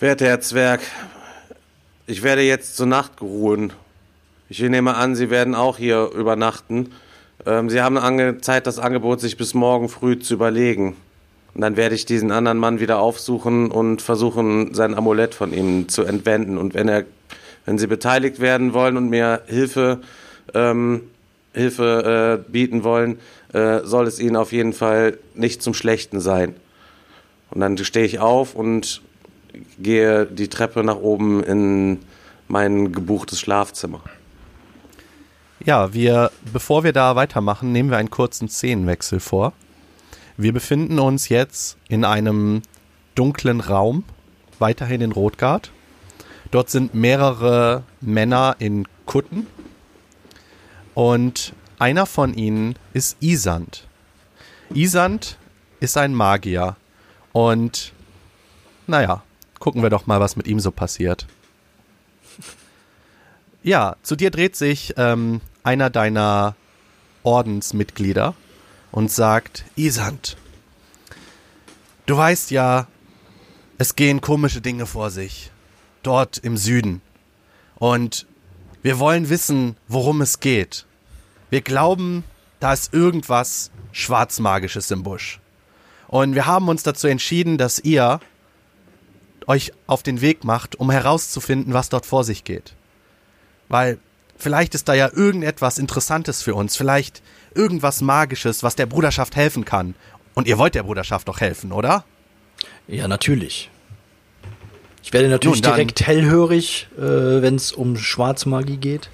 [0.00, 0.80] Werter Herr Zwerg,
[2.06, 3.72] ich werde jetzt zur Nacht ruhen.
[4.48, 6.90] Ich nehme an, Sie werden auch hier übernachten.
[7.46, 10.96] Ähm, Sie haben Zeit, das Angebot sich bis morgen früh zu überlegen.
[11.54, 15.88] Und dann werde ich diesen anderen Mann wieder aufsuchen und versuchen, sein Amulett von ihm
[15.88, 16.58] zu entwenden.
[16.58, 17.04] Und wenn er,
[17.66, 20.00] wenn Sie beteiligt werden wollen und mir Hilfe,
[20.54, 21.02] ähm,
[21.52, 23.18] Hilfe äh, bieten wollen,
[23.52, 26.54] äh, soll es Ihnen auf jeden Fall nicht zum Schlechten sein.
[27.50, 29.02] Und dann stehe ich auf und
[29.78, 31.98] gehe die Treppe nach oben in
[32.46, 34.00] mein gebuchtes Schlafzimmer.
[35.64, 39.52] Ja, wir, bevor wir da weitermachen, nehmen wir einen kurzen Szenenwechsel vor.
[40.42, 42.62] Wir befinden uns jetzt in einem
[43.14, 44.04] dunklen Raum,
[44.58, 45.70] weiterhin in Rotgard.
[46.50, 49.46] Dort sind mehrere Männer in Kutten
[50.94, 53.86] und einer von ihnen ist Isand.
[54.72, 55.36] Isand
[55.78, 56.76] ist ein Magier
[57.32, 57.92] und
[58.86, 59.22] naja,
[59.58, 61.26] gucken wir doch mal, was mit ihm so passiert.
[63.62, 66.56] Ja, zu dir dreht sich ähm, einer deiner
[67.24, 68.34] Ordensmitglieder
[68.92, 70.36] und sagt, Isand,
[72.06, 72.86] du weißt ja,
[73.78, 75.50] es gehen komische Dinge vor sich,
[76.02, 77.00] dort im Süden.
[77.76, 78.26] Und
[78.82, 80.86] wir wollen wissen, worum es geht.
[81.50, 82.24] Wir glauben,
[82.58, 85.40] da ist irgendwas Schwarzmagisches im Busch.
[86.08, 88.20] Und wir haben uns dazu entschieden, dass ihr
[89.46, 92.74] euch auf den Weg macht, um herauszufinden, was dort vor sich geht.
[93.68, 93.98] Weil
[94.36, 97.22] vielleicht ist da ja irgendetwas Interessantes für uns, vielleicht
[97.54, 99.94] irgendwas Magisches, was der Bruderschaft helfen kann.
[100.34, 102.04] Und ihr wollt der Bruderschaft doch helfen, oder?
[102.86, 103.70] Ja, natürlich.
[105.02, 105.74] Ich werde natürlich dann.
[105.74, 109.10] direkt hellhörig, äh, wenn es um Schwarzmagie geht.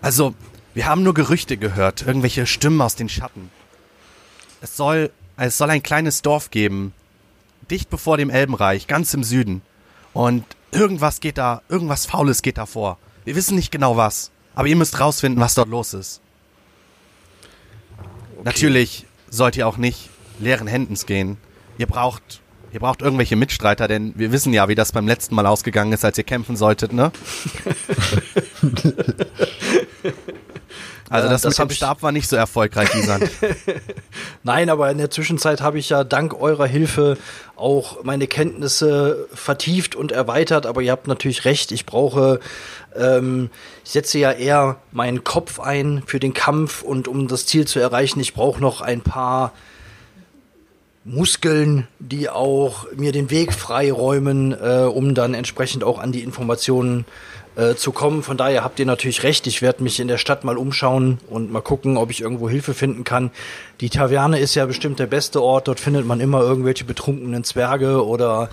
[0.00, 0.34] Also,
[0.74, 3.50] wir haben nur Gerüchte gehört, irgendwelche Stimmen aus den Schatten.
[4.60, 6.92] Es soll, es soll ein kleines Dorf geben,
[7.70, 9.62] dicht bevor dem Elbenreich, ganz im Süden.
[10.12, 12.98] Und irgendwas geht da, irgendwas Faules geht da vor.
[13.24, 16.20] Wir wissen nicht genau was, aber ihr müsst rausfinden, was dort los ist.
[18.44, 21.38] Natürlich sollt ihr auch nicht leeren Händens gehen.
[21.78, 25.46] Ihr braucht, ihr braucht irgendwelche Mitstreiter, denn wir wissen ja, wie das beim letzten Mal
[25.46, 27.10] ausgegangen ist, als ihr kämpfen solltet, ne?
[31.10, 33.28] Also das, das mit dem Stab war nicht so erfolgreich, Isan.
[34.44, 37.18] Nein, aber in der Zwischenzeit habe ich ja dank eurer Hilfe
[37.56, 40.66] auch meine Kenntnisse vertieft und erweitert.
[40.66, 42.38] Aber ihr habt natürlich recht, ich brauche,
[42.94, 43.50] ähm,
[43.84, 47.80] ich setze ja eher meinen Kopf ein für den Kampf und um das Ziel zu
[47.80, 49.52] erreichen, ich brauche noch ein paar
[51.04, 57.06] Muskeln, die auch mir den Weg freiräumen, äh, um dann entsprechend auch an die Informationen
[57.56, 58.22] äh, zu kommen.
[58.22, 59.46] Von daher habt ihr natürlich recht.
[59.46, 62.74] Ich werde mich in der Stadt mal umschauen und mal gucken, ob ich irgendwo Hilfe
[62.74, 63.30] finden kann.
[63.80, 65.68] Die Taverne ist ja bestimmt der beste Ort.
[65.68, 68.50] Dort findet man immer irgendwelche betrunkenen Zwerge oder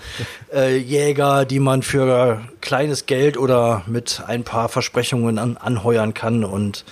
[0.52, 6.44] äh, Jäger, die man für kleines Geld oder mit ein paar Versprechungen an, anheuern kann.
[6.44, 6.86] Und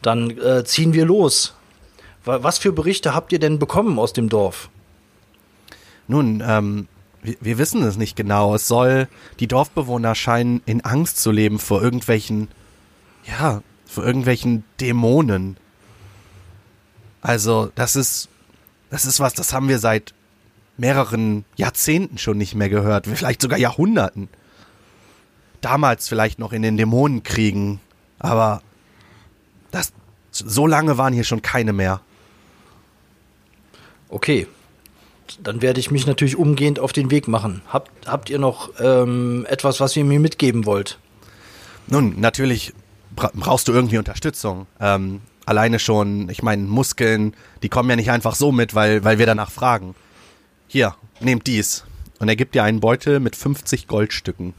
[0.00, 1.52] dann äh, ziehen wir los.
[2.24, 4.70] Wa- Was für Berichte habt ihr denn bekommen aus dem Dorf?
[6.08, 6.88] Nun, ähm,
[7.22, 8.54] wir, wir wissen es nicht genau.
[8.54, 9.08] Es soll,
[9.40, 12.48] die Dorfbewohner scheinen in Angst zu leben vor irgendwelchen,
[13.24, 15.56] ja, vor irgendwelchen Dämonen.
[17.20, 18.28] Also, das ist,
[18.90, 20.14] das ist was, das haben wir seit
[20.76, 23.06] mehreren Jahrzehnten schon nicht mehr gehört.
[23.06, 24.28] Vielleicht sogar Jahrhunderten.
[25.60, 27.80] Damals vielleicht noch in den Dämonenkriegen.
[28.18, 28.62] Aber
[29.70, 29.92] das,
[30.30, 32.00] so lange waren hier schon keine mehr.
[34.08, 34.46] Okay.
[35.42, 37.62] Dann werde ich mich natürlich umgehend auf den Weg machen.
[37.68, 40.98] Habt, habt ihr noch ähm, etwas, was ihr mir mitgeben wollt?
[41.88, 42.72] Nun, natürlich
[43.14, 44.66] bra brauchst du irgendwie Unterstützung.
[44.80, 49.18] Ähm, alleine schon, ich meine, Muskeln, die kommen ja nicht einfach so mit, weil, weil
[49.18, 49.94] wir danach fragen.
[50.68, 51.84] Hier, nehmt dies.
[52.18, 54.54] Und er gibt dir einen Beutel mit 50 Goldstücken.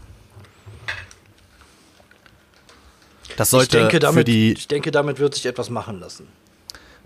[3.35, 6.27] Das sollte ich, denke, für damit, die, ich denke, damit wird sich etwas machen lassen.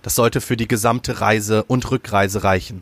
[0.01, 2.81] das sollte für die gesamte Reise und Rückreise reichen.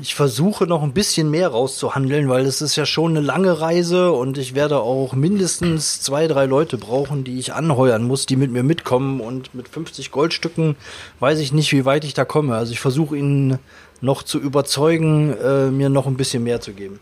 [0.00, 4.12] Ich versuche noch ein bisschen mehr rauszuhandeln, weil es ist ja schon eine lange Reise
[4.12, 8.50] und ich werde auch mindestens zwei, drei Leute brauchen, die ich anheuern muss, die mit
[8.50, 9.20] mir mitkommen.
[9.20, 10.76] Und mit 50 Goldstücken
[11.20, 12.56] weiß ich nicht, wie weit ich da komme.
[12.56, 13.58] Also ich versuche ihn
[14.00, 16.98] noch zu überzeugen, äh, mir noch ein bisschen mehr zu geben.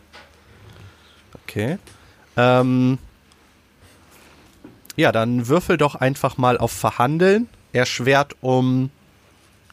[1.43, 1.79] Okay.
[2.37, 2.99] Ähm,
[4.97, 7.49] ja, dann würfel doch einfach mal auf Verhandeln.
[7.73, 8.91] Erschwert um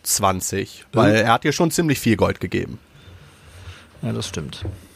[0.04, 2.80] 20, weil er hat dir schon ziemlich viel Gold gegeben.
[4.02, 4.66] Ja, das stimmt.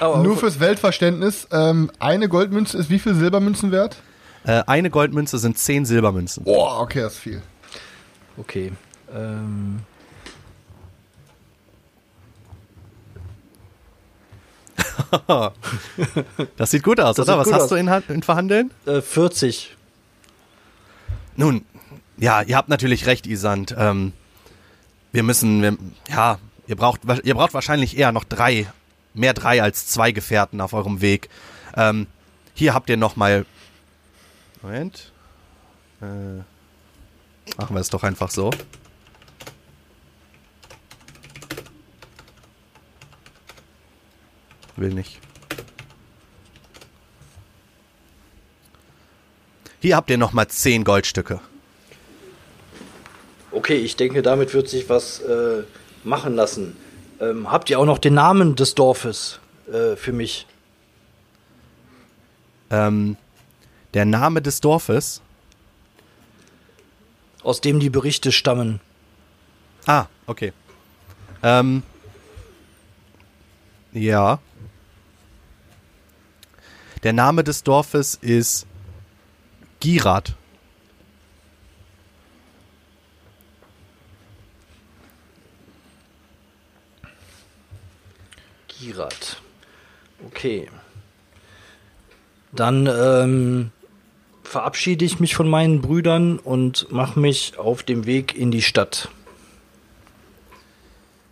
[0.00, 3.96] Nur fürs Weltverständnis, ähm, eine Goldmünze ist wie viel Silbermünzen wert?
[4.44, 6.44] Äh, eine Goldmünze sind 10 Silbermünzen.
[6.44, 7.42] Boah, okay, das ist viel.
[8.36, 8.72] Okay.
[9.12, 9.80] Ähm,
[16.56, 17.38] Das sieht gut aus, Das oder?
[17.38, 17.68] Was hast aus.
[17.70, 18.70] du in, in Verhandeln?
[18.86, 19.76] äh, 40.
[21.36, 21.64] Nun,
[22.16, 23.74] ja, ihr habt natürlich recht, Isand.
[23.76, 24.12] Ähm,
[25.12, 25.76] wir müssen, wir,
[26.08, 28.66] ja, ihr braucht, ihr braucht wahrscheinlich eher noch drei,
[29.14, 31.28] mehr drei als zwei Gefährten auf eurem Weg.
[31.76, 32.06] Ähm,
[32.54, 33.46] hier habt ihr noch mal,
[34.62, 35.12] Moment,
[36.00, 36.38] äh,
[37.58, 38.50] machen wir es doch einfach so.
[44.76, 45.20] Will nicht.
[49.80, 51.40] Hier habt ihr noch mal zehn Goldstücke.
[53.54, 55.62] Okay, ich denke, damit wird sich was äh,
[56.02, 56.76] machen lassen.
[57.20, 59.38] Ähm, habt ihr auch noch den Namen des Dorfes
[59.72, 60.46] äh, für mich?
[62.70, 63.16] Ähm,
[63.94, 65.22] der Name des Dorfes.
[67.44, 68.80] aus dem die Berichte stammen.
[69.86, 70.52] Ah, okay.
[71.42, 71.82] Ähm,
[73.92, 74.40] ja.
[77.02, 78.66] Der Name des Dorfes ist
[79.78, 80.34] Girat.
[88.84, 89.40] Girat.
[90.26, 90.68] Okay.
[92.52, 93.70] Dann ähm,
[94.42, 99.08] verabschiede ich mich von meinen Brüdern und mache mich auf dem Weg in die Stadt.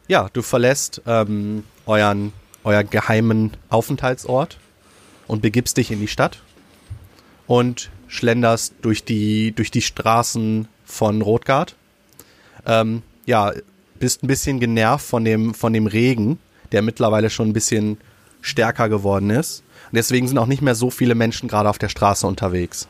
[0.09, 2.33] Ja, du verlässt ähm, euren,
[2.65, 4.59] euer geheimen Aufenthaltsort
[5.27, 6.43] und begibst dich in die Stadt
[7.47, 11.77] und schlenderst durch die, durch die Straßen von Rotgard.
[12.67, 13.53] Ähm, ja,
[13.99, 16.39] bist ein bisschen genervt von dem, von dem Regen,
[16.73, 17.99] der mittlerweile schon ein bisschen
[18.41, 19.63] stärker geworden ist.
[19.91, 22.89] Und deswegen sind auch nicht mehr so viele Menschen gerade auf der Straße unterwegs.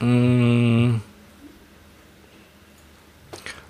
[0.00, 0.96] Mm.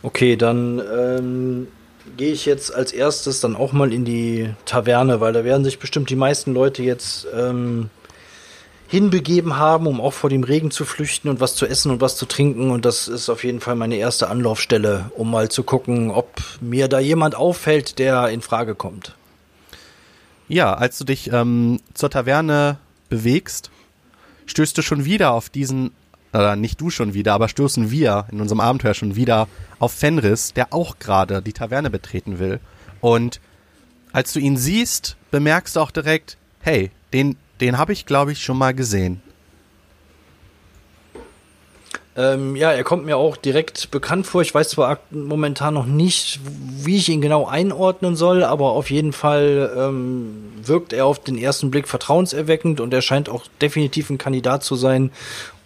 [0.03, 1.69] Okay, dann ähm,
[2.17, 5.79] gehe ich jetzt als erstes dann auch mal in die Taverne, weil da werden sich
[5.79, 7.91] bestimmt die meisten Leute jetzt ähm,
[8.91, 12.17] hinbegeben haben, um auch vor dem Regen zu flüchten und was zu essen und was
[12.17, 12.73] zu trinken.
[12.73, 16.89] Und das ist auf jeden Fall meine erste Anlaufstelle, um mal zu gucken, ob mir
[16.89, 19.15] da jemand auffällt, der in Frage kommt.
[20.49, 23.71] Ja, als du dich ähm, zur Taverne bewegst,
[24.47, 25.93] stößt du schon wieder auf diesen,
[26.33, 29.47] oder nicht du schon wieder, aber stoßen wir in unserem Abenteuer schon wieder
[29.79, 32.59] auf Fenris, der auch gerade die Taverne betreten will.
[33.01, 33.41] Und
[34.11, 38.43] als du ihn siehst, bemerkst du auch direkt, hey, den, den habe ich, glaube ich,
[38.43, 39.23] schon mal gesehen.
[42.17, 44.43] Ähm, ja, er kommt mir auch direkt bekannt vor.
[44.43, 49.13] Ich weiß zwar momentan noch nicht, wie ich ihn genau einordnen soll, aber auf jeden
[49.13, 54.19] Fall ähm, wirkt er auf den ersten Blick vertrauenserweckend und er scheint auch definitiv ein
[54.19, 55.13] Kandidat zu sein,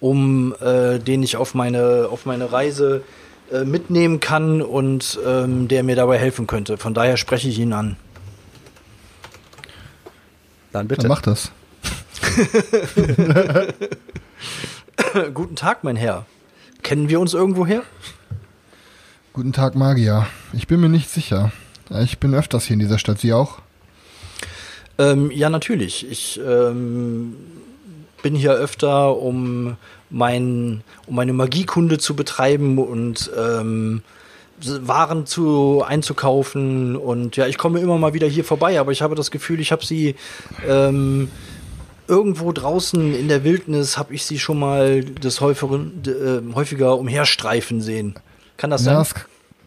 [0.00, 3.02] um äh, den ich auf meine auf meine Reise
[3.50, 6.76] äh, mitnehmen kann und ähm, der mir dabei helfen könnte.
[6.76, 7.96] Von daher spreche ich ihn an.
[10.72, 11.08] Dann Dann bitte.
[11.08, 11.50] mach das.
[15.34, 16.26] Guten Tag, mein Herr.
[16.82, 17.82] Kennen wir uns irgendwo her?
[19.32, 20.26] Guten Tag, Magier.
[20.52, 21.52] Ich bin mir nicht sicher.
[22.02, 23.18] Ich bin öfters hier in dieser Stadt.
[23.18, 23.60] Sie auch?
[24.98, 26.10] Ähm, ja, natürlich.
[26.10, 27.36] Ich ähm,
[28.22, 29.76] bin hier öfter, um,
[30.10, 34.02] mein, um meine Magiekunde zu betreiben und ähm,
[34.62, 36.96] Waren zu einzukaufen.
[36.96, 39.72] Und ja, ich komme immer mal wieder hier vorbei, aber ich habe das Gefühl, ich
[39.72, 40.14] habe sie
[40.66, 41.28] ähm,
[42.08, 47.80] irgendwo draußen in der Wildnis, habe ich sie schon mal des häufigeren, äh, häufiger umherstreifen
[47.80, 48.14] sehen.
[48.56, 49.14] Kann das Ja, sein?
[49.14, 49.14] das,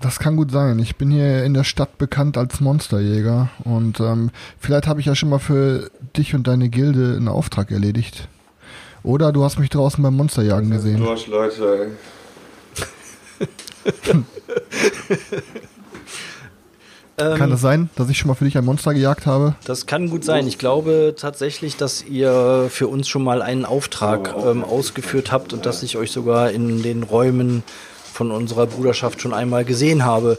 [0.01, 0.79] das kann gut sein.
[0.79, 5.15] Ich bin hier in der Stadt bekannt als Monsterjäger und ähm, vielleicht habe ich ja
[5.15, 8.27] schon mal für dich und deine Gilde einen Auftrag erledigt.
[9.03, 10.99] Oder du hast mich draußen beim Monsterjagen gesehen.
[10.99, 11.91] Durch, Leute.
[17.19, 19.55] Ähm, Kann das sein, dass ich schon mal für dich ein Monster gejagt habe?
[19.65, 20.47] Das kann gut sein.
[20.47, 25.65] Ich glaube tatsächlich, dass ihr für uns schon mal einen Auftrag ähm, ausgeführt habt und
[25.65, 27.63] dass ich euch sogar in den Räumen
[28.13, 30.37] von unserer Bruderschaft schon einmal gesehen habe.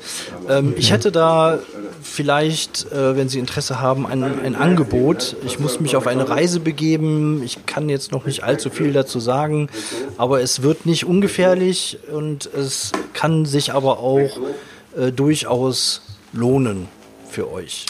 [0.48, 1.58] Ähm, ich hätte da
[2.00, 5.36] vielleicht, äh, wenn Sie Interesse haben, ein, ein Angebot.
[5.44, 7.42] Ich muss mich auf eine Reise begeben.
[7.44, 9.68] Ich kann jetzt noch nicht allzu viel dazu sagen,
[10.16, 14.38] aber es wird nicht ungefährlich und es kann sich aber auch
[14.96, 16.88] äh, durchaus lohnen
[17.28, 17.86] für euch.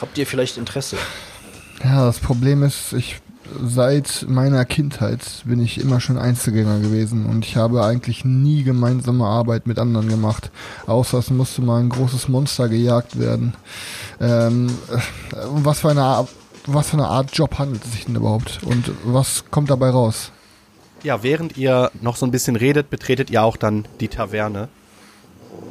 [0.00, 0.96] Habt ihr vielleicht Interesse?
[1.84, 3.20] Ja, das Problem ist, ich
[3.62, 9.24] seit meiner Kindheit bin ich immer schon Einzelgänger gewesen und ich habe eigentlich nie gemeinsame
[9.24, 10.50] Arbeit mit anderen gemacht.
[10.86, 13.54] Außer es musste mal ein großes Monster gejagt werden.
[14.20, 14.98] Ähm, äh,
[15.50, 16.28] was, für eine Art,
[16.66, 20.32] was für eine Art Job handelt es sich denn überhaupt und was kommt dabei raus?
[21.02, 24.68] Ja, während ihr noch so ein bisschen redet, betretet ihr auch dann die Taverne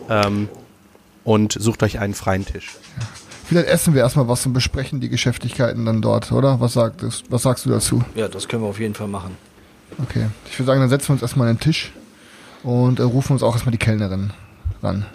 [0.10, 0.50] ähm,
[1.30, 2.72] und sucht euch einen freien Tisch.
[3.46, 6.60] Vielleicht essen wir erstmal was und besprechen die Geschäftigkeiten dann dort, oder?
[6.60, 8.04] Was, sagt, was sagst du dazu?
[8.15, 9.38] Ja, das können wir auf jeden Fall machen.
[10.02, 10.26] Okay.
[10.50, 11.92] Ich würde sagen, dann setzen wir uns erstmal an den Tisch
[12.63, 14.34] und äh, rufen uns auch erstmal die Kellnerin
[14.82, 15.06] ran.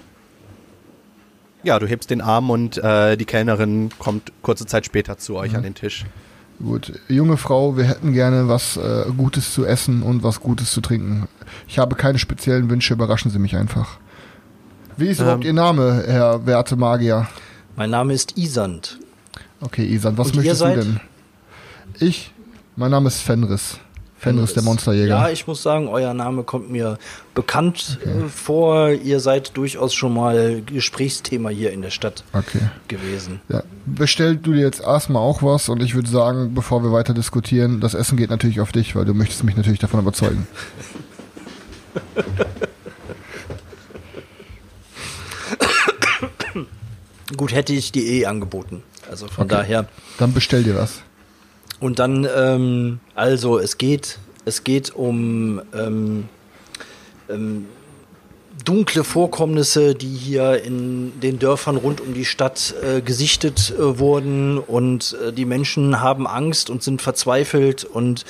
[1.64, 5.50] Ja, du hebst den Arm und äh, die Kellnerin kommt kurze Zeit später zu euch
[5.50, 5.56] mhm.
[5.56, 6.04] an den Tisch.
[6.62, 10.80] Gut, junge Frau, wir hätten gerne was äh, Gutes zu essen und was Gutes zu
[10.80, 11.26] trinken.
[11.66, 13.98] Ich habe keine speziellen Wünsche, überraschen Sie mich einfach.
[14.96, 17.26] Wie ist ähm, überhaupt Ihr Name, Herr werte Magier?
[17.76, 18.98] Mein Name ist Isand.
[19.60, 21.00] Okay, Isand, was Und möchtest du denn?
[21.98, 22.32] Ich,
[22.76, 23.78] mein Name ist Fenris.
[24.16, 25.08] Fenris, der Monsterjäger.
[25.08, 26.98] Ja, ich muss sagen, euer Name kommt mir
[27.34, 28.10] bekannt okay.
[28.10, 28.90] Äh, vor.
[28.90, 32.70] Ihr seid durchaus schon mal Gesprächsthema hier in der Stadt okay.
[32.88, 33.40] gewesen.
[33.50, 33.62] Ja.
[33.84, 37.80] Bestell du dir jetzt erstmal auch was und ich würde sagen, bevor wir weiter diskutieren,
[37.80, 40.46] das Essen geht natürlich auf dich, weil du möchtest mich natürlich davon überzeugen.
[47.36, 48.82] Gut, hätte ich die eh angeboten.
[49.10, 49.54] Also von okay.
[49.56, 49.88] daher.
[50.18, 51.02] Dann bestell dir was.
[51.80, 56.28] Und dann, ähm, also es geht, es geht um ähm,
[57.28, 57.66] ähm,
[58.64, 64.58] dunkle Vorkommnisse, die hier in den Dörfern rund um die Stadt äh, gesichtet äh, wurden
[64.58, 68.24] und äh, die Menschen haben Angst und sind verzweifelt und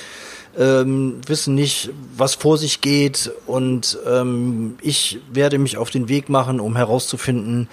[0.57, 6.29] ähm, wissen nicht, was vor sich geht und ähm, ich werde mich auf den Weg
[6.29, 7.67] machen, um herauszufinden,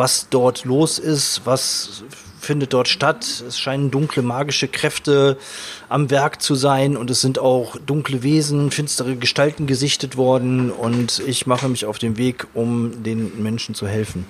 [0.00, 2.04] was dort los ist, was
[2.40, 3.44] findet dort statt.
[3.46, 5.36] Es scheinen dunkle magische Kräfte
[5.90, 11.22] am Werk zu sein und es sind auch dunkle Wesen, finstere Gestalten gesichtet worden und
[11.26, 14.24] ich mache mich auf den Weg, um den Menschen zu helfen.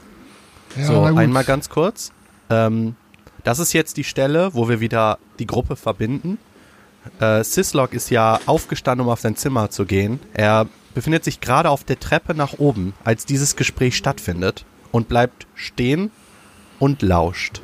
[0.77, 2.11] Ja, so, einmal ganz kurz.
[2.51, 2.97] Ähm,
[3.45, 6.39] das ist jetzt die Stelle, wo wir wieder die Gruppe verbinden.
[7.21, 10.19] Äh, Sislok ist ja aufgestanden, um auf sein Zimmer zu gehen.
[10.35, 15.47] Er befindet sich gerade auf der Treppe nach oben, als dieses Gespräch stattfindet und bleibt
[15.55, 16.11] stehen
[16.79, 17.61] und lauscht.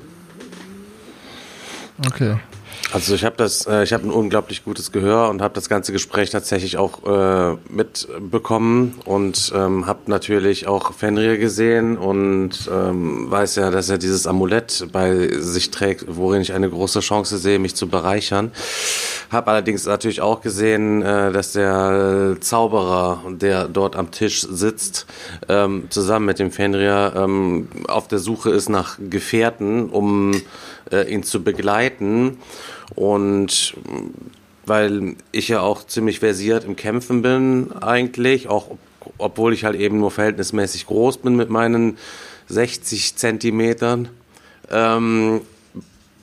[2.06, 2.36] Okay.
[2.92, 5.92] Also ich habe das, äh, ich habe ein unglaublich gutes Gehör und habe das ganze
[5.92, 13.56] Gespräch tatsächlich auch äh, mitbekommen und ähm, habe natürlich auch Fenrir gesehen und ähm, weiß
[13.56, 17.74] ja, dass er dieses Amulett bei sich trägt, worin ich eine große Chance sehe, mich
[17.74, 18.52] zu bereichern.
[19.30, 25.06] Habe allerdings natürlich auch gesehen, äh, dass der Zauberer, der dort am Tisch sitzt,
[25.48, 30.40] ähm, zusammen mit dem Fenrir ähm, auf der Suche ist nach Gefährten, um
[30.90, 32.38] äh, ihn zu begleiten.
[32.94, 33.74] Und
[34.66, 38.76] weil ich ja auch ziemlich versiert im Kämpfen bin eigentlich, auch
[39.18, 41.96] obwohl ich halt eben nur verhältnismäßig groß bin mit meinen
[42.48, 44.08] 60 Zentimetern,
[44.70, 45.42] ähm,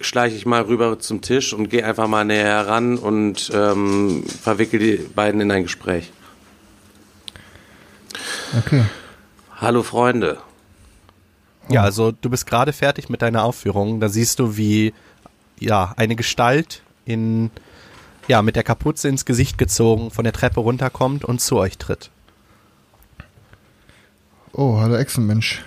[0.01, 4.79] schleiche ich mal rüber zum Tisch und gehe einfach mal näher heran und ähm, verwickel
[4.79, 6.11] die beiden in ein Gespräch.
[8.57, 8.83] Okay.
[9.57, 10.37] Hallo Freunde.
[11.69, 13.99] Ja, also du bist gerade fertig mit deiner Aufführung.
[13.99, 14.93] Da siehst du, wie
[15.59, 17.51] ja eine Gestalt in
[18.27, 22.09] ja mit der Kapuze ins Gesicht gezogen von der Treppe runterkommt und zu euch tritt.
[24.53, 25.63] Oh, hallo Echsenmensch.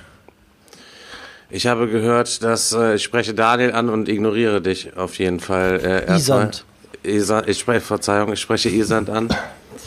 [1.50, 6.04] Ich habe gehört, dass äh, ich spreche Daniel an und ignoriere dich auf jeden Fall.
[6.08, 6.64] Äh, Isand.
[7.04, 7.48] Isand.
[7.48, 9.28] Ich spreche, Verzeihung, ich spreche Isand an.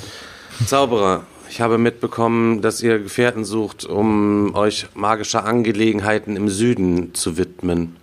[0.66, 7.38] Zauberer, ich habe mitbekommen, dass ihr Gefährten sucht, um euch magischer Angelegenheiten im Süden zu
[7.38, 7.96] widmen.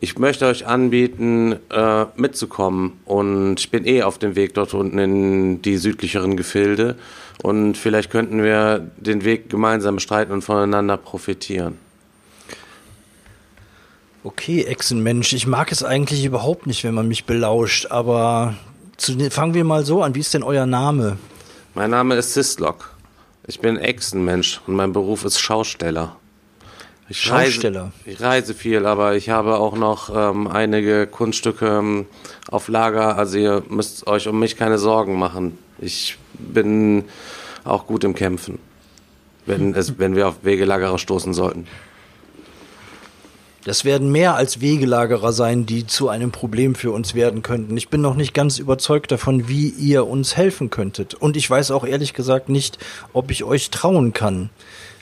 [0.00, 4.98] Ich möchte euch anbieten, äh, mitzukommen und ich bin eh auf dem Weg dort unten
[4.98, 6.96] in die südlicheren Gefilde
[7.42, 11.78] und vielleicht könnten wir den Weg gemeinsam bestreiten und voneinander profitieren.
[14.24, 18.54] Okay, Echsenmensch, ich mag es eigentlich überhaupt nicht, wenn man mich belauscht, aber
[18.96, 20.14] zu, fangen wir mal so an.
[20.14, 21.18] Wie ist denn euer Name?
[21.74, 22.90] Mein Name ist Sislok.
[23.46, 26.16] Ich bin Echsenmensch und mein Beruf ist Schausteller.
[27.08, 27.84] Ich Schausteller.
[27.84, 32.06] Reise, ich reise viel, aber ich habe auch noch ähm, einige Kunststücke ähm,
[32.50, 33.16] auf Lager.
[33.16, 35.56] Also ihr müsst euch um mich keine Sorgen machen.
[35.78, 37.04] Ich bin
[37.64, 38.58] auch gut im Kämpfen.
[39.46, 41.66] wenn, es, wenn wir auf Wegelagerer stoßen sollten.
[43.64, 47.76] Das werden mehr als Wegelagerer sein, die zu einem Problem für uns werden könnten.
[47.76, 51.14] Ich bin noch nicht ganz überzeugt davon, wie ihr uns helfen könntet.
[51.14, 52.78] Und ich weiß auch ehrlich gesagt nicht,
[53.12, 54.50] ob ich euch trauen kann.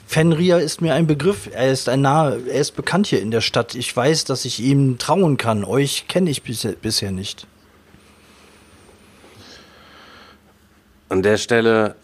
[0.05, 1.49] Fenrir ist mir ein Begriff.
[1.51, 3.73] Er ist ein nahe, er ist bekannt hier in der Stadt.
[3.73, 5.63] Ich weiß, dass ich ihm trauen kann.
[5.63, 7.47] Euch kenne ich bisher, bisher nicht.
[11.09, 11.95] An der Stelle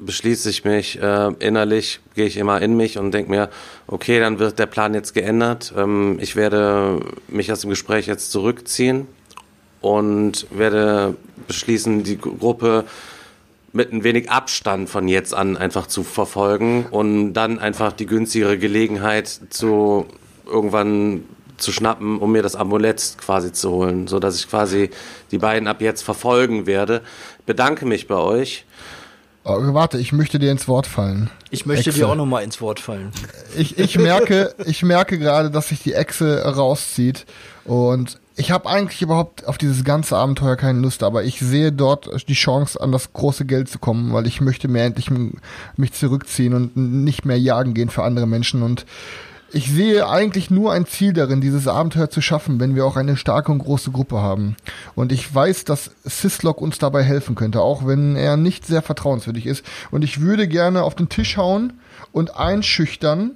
[0.00, 3.50] beschließe ich mich äh, innerlich, gehe ich immer in mich und denke mir,
[3.86, 5.72] okay, dann wird der Plan jetzt geändert.
[5.76, 9.06] Ähm, ich werde mich aus dem Gespräch jetzt zurückziehen
[9.80, 12.84] und werde beschließen, die Gruppe
[13.72, 18.58] mit ein wenig Abstand von jetzt an einfach zu verfolgen und dann einfach die günstigere
[18.58, 20.06] Gelegenheit zu
[20.46, 21.24] irgendwann
[21.56, 24.90] zu schnappen, um mir das Amulett quasi zu holen, so dass ich quasi
[25.30, 27.02] die beiden ab jetzt verfolgen werde.
[27.46, 28.64] Bedanke mich bei euch
[29.58, 31.30] Oh, warte, ich möchte dir ins Wort fallen.
[31.50, 32.00] Ich möchte Echse.
[32.00, 33.12] dir auch nochmal ins Wort fallen.
[33.56, 37.26] Ich, ich merke, ich merke gerade, dass sich die Echse rauszieht
[37.64, 42.26] und ich habe eigentlich überhaupt auf dieses ganze Abenteuer keine Lust, aber ich sehe dort
[42.28, 45.10] die Chance, an das große Geld zu kommen, weil ich möchte mir endlich
[45.76, 48.86] mich zurückziehen und nicht mehr jagen gehen für andere Menschen und
[49.52, 53.16] ich sehe eigentlich nur ein Ziel darin, dieses Abenteuer zu schaffen, wenn wir auch eine
[53.16, 54.56] starke und große Gruppe haben.
[54.94, 59.46] Und ich weiß, dass Syslog uns dabei helfen könnte, auch wenn er nicht sehr vertrauenswürdig
[59.46, 59.64] ist.
[59.90, 61.74] Und ich würde gerne auf den Tisch hauen
[62.12, 63.32] und einschüchtern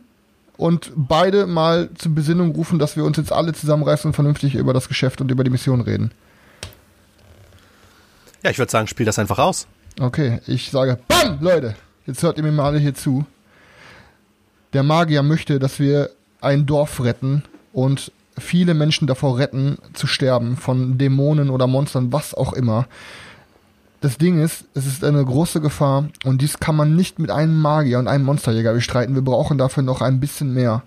[0.56, 4.72] und beide mal zur Besinnung rufen, dass wir uns jetzt alle zusammenreißen und vernünftig über
[4.72, 6.12] das Geschäft und über die Mission reden.
[8.42, 9.66] Ja, ich würde sagen, spiel das einfach aus.
[9.98, 11.74] Okay, ich sage, BAM, Leute!
[12.06, 13.24] Jetzt hört ihr mir mal alle hier zu
[14.74, 16.10] der Magier möchte, dass wir
[16.40, 22.34] ein Dorf retten und viele Menschen davor retten, zu sterben von Dämonen oder Monstern, was
[22.34, 22.86] auch immer.
[24.00, 27.62] Das Ding ist, es ist eine große Gefahr und dies kann man nicht mit einem
[27.62, 29.14] Magier und einem Monsterjäger bestreiten.
[29.14, 30.82] Wir brauchen dafür noch ein bisschen mehr.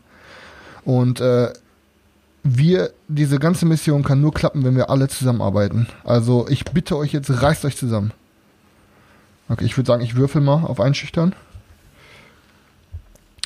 [0.86, 1.52] Und äh,
[2.44, 5.88] wir, diese ganze Mission kann nur klappen, wenn wir alle zusammenarbeiten.
[6.04, 8.12] Also ich bitte euch jetzt, reißt euch zusammen.
[9.50, 11.34] Okay, ich würde sagen, ich würfel mal auf Einschüchtern.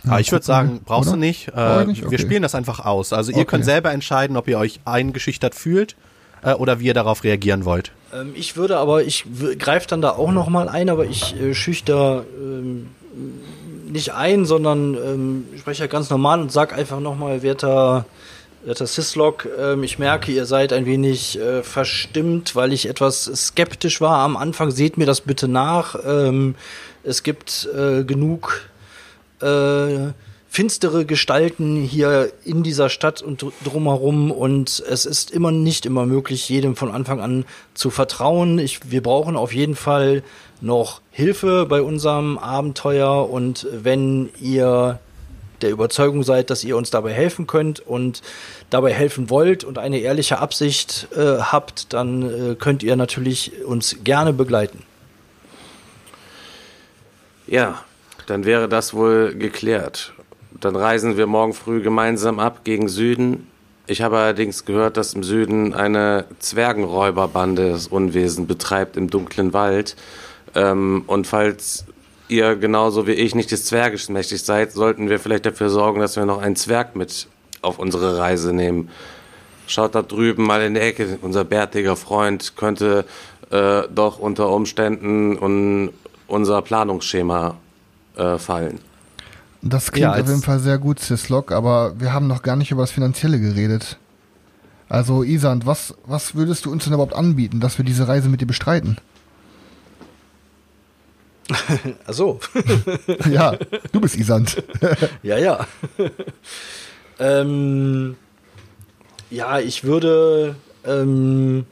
[0.04, 1.18] Ja, ich würde sagen, brauchst oder?
[1.18, 1.50] du nicht.
[1.56, 2.02] Äh, nicht?
[2.02, 2.12] Okay.
[2.12, 3.14] Wir spielen das einfach aus.
[3.14, 3.46] Also ihr okay.
[3.46, 5.96] könnt selber entscheiden, ob ihr euch eingeschüchtert fühlt
[6.44, 7.92] äh, oder wie ihr darauf reagieren wollt.
[8.14, 9.26] Ähm, ich würde aber, ich
[9.60, 12.88] greife dann da auch noch mal ein, aber ich äh, schüchter ähm,
[13.90, 18.06] nicht ein, sondern ähm, spreche ganz normal und sag einfach noch mal, werter
[18.64, 24.02] Werter Syslog, ähm, ich merke, ihr seid ein wenig äh, verstimmt, weil ich etwas skeptisch
[24.02, 24.70] war am Anfang.
[24.70, 25.96] Seht mir das bitte nach.
[26.06, 26.54] Ähm,
[27.04, 28.70] es gibt äh, genug
[29.42, 30.14] äh,
[30.52, 36.50] finstere Gestalten hier in dieser Stadt und drumherum und es ist immer nicht immer möglich,
[36.50, 38.60] jedem von Anfang an zu vertrauen.
[38.60, 40.24] Ich, wir brauchen auf jeden Fall
[40.60, 45.00] noch Hilfe bei unserem Abenteuer und wenn ihr
[45.62, 48.22] der Überzeugung seid, dass ihr uns dabei helfen könnt und
[48.70, 53.98] dabei helfen wollt und eine ehrliche Absicht äh, habt, dann äh, könnt ihr natürlich uns
[54.04, 54.84] gerne begleiten.
[57.48, 57.84] Ja,
[58.32, 60.14] dann wäre das wohl geklärt.
[60.58, 63.48] Dann reisen wir morgen früh gemeinsam ab gegen Süden.
[63.88, 69.98] Ich habe allerdings gehört, dass im Süden eine Zwergenräuberbande das Unwesen betreibt im dunklen Wald.
[70.56, 71.84] Ähm, und falls
[72.30, 76.16] ihr genauso wie ich nicht des Zwerges mächtig seid, sollten wir vielleicht dafür sorgen, dass
[76.16, 77.28] wir noch einen Zwerg mit
[77.62, 78.88] auf unsere Reise nehmen.
[79.68, 83.04] Schaut da drüben mal in der Ecke, unser bärtiger Freund könnte
[83.50, 85.90] äh, doch unter Umständen un
[86.28, 87.58] unser Planungsschema
[88.22, 88.80] äh, fallen.
[89.62, 92.72] Das klingt ja, auf jeden Fall sehr gut, Syslog, aber wir haben noch gar nicht
[92.72, 93.98] über das Finanzielle geredet.
[94.90, 98.42] Also, Isand, was, was würdest du uns denn überhaupt anbieten, dass wir diese Reise mit
[98.42, 98.98] dir bestreiten?
[102.08, 102.40] Ach so.
[103.30, 103.56] ja,
[103.92, 104.64] du bist Isand.
[105.24, 105.68] ja, ja.
[107.20, 108.16] ähm,
[109.30, 110.56] ja, ich würde
[110.86, 111.66] ähm,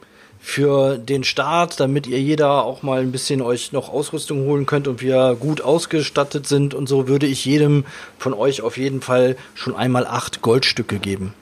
[0.50, 4.88] für den Start, damit ihr jeder auch mal ein bisschen euch noch Ausrüstung holen könnt
[4.88, 7.84] und wir gut ausgestattet sind und so, würde ich jedem
[8.18, 11.34] von euch auf jeden Fall schon einmal acht Goldstücke geben.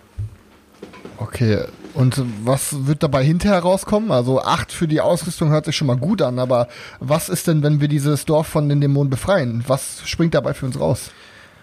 [1.17, 4.13] Okay, und was wird dabei hinterher rauskommen?
[4.13, 6.69] Also acht für die Ausrüstung hört sich schon mal gut an, aber
[7.01, 9.65] was ist denn, wenn wir dieses Dorf von den Dämonen befreien?
[9.67, 11.11] Was springt dabei für uns raus?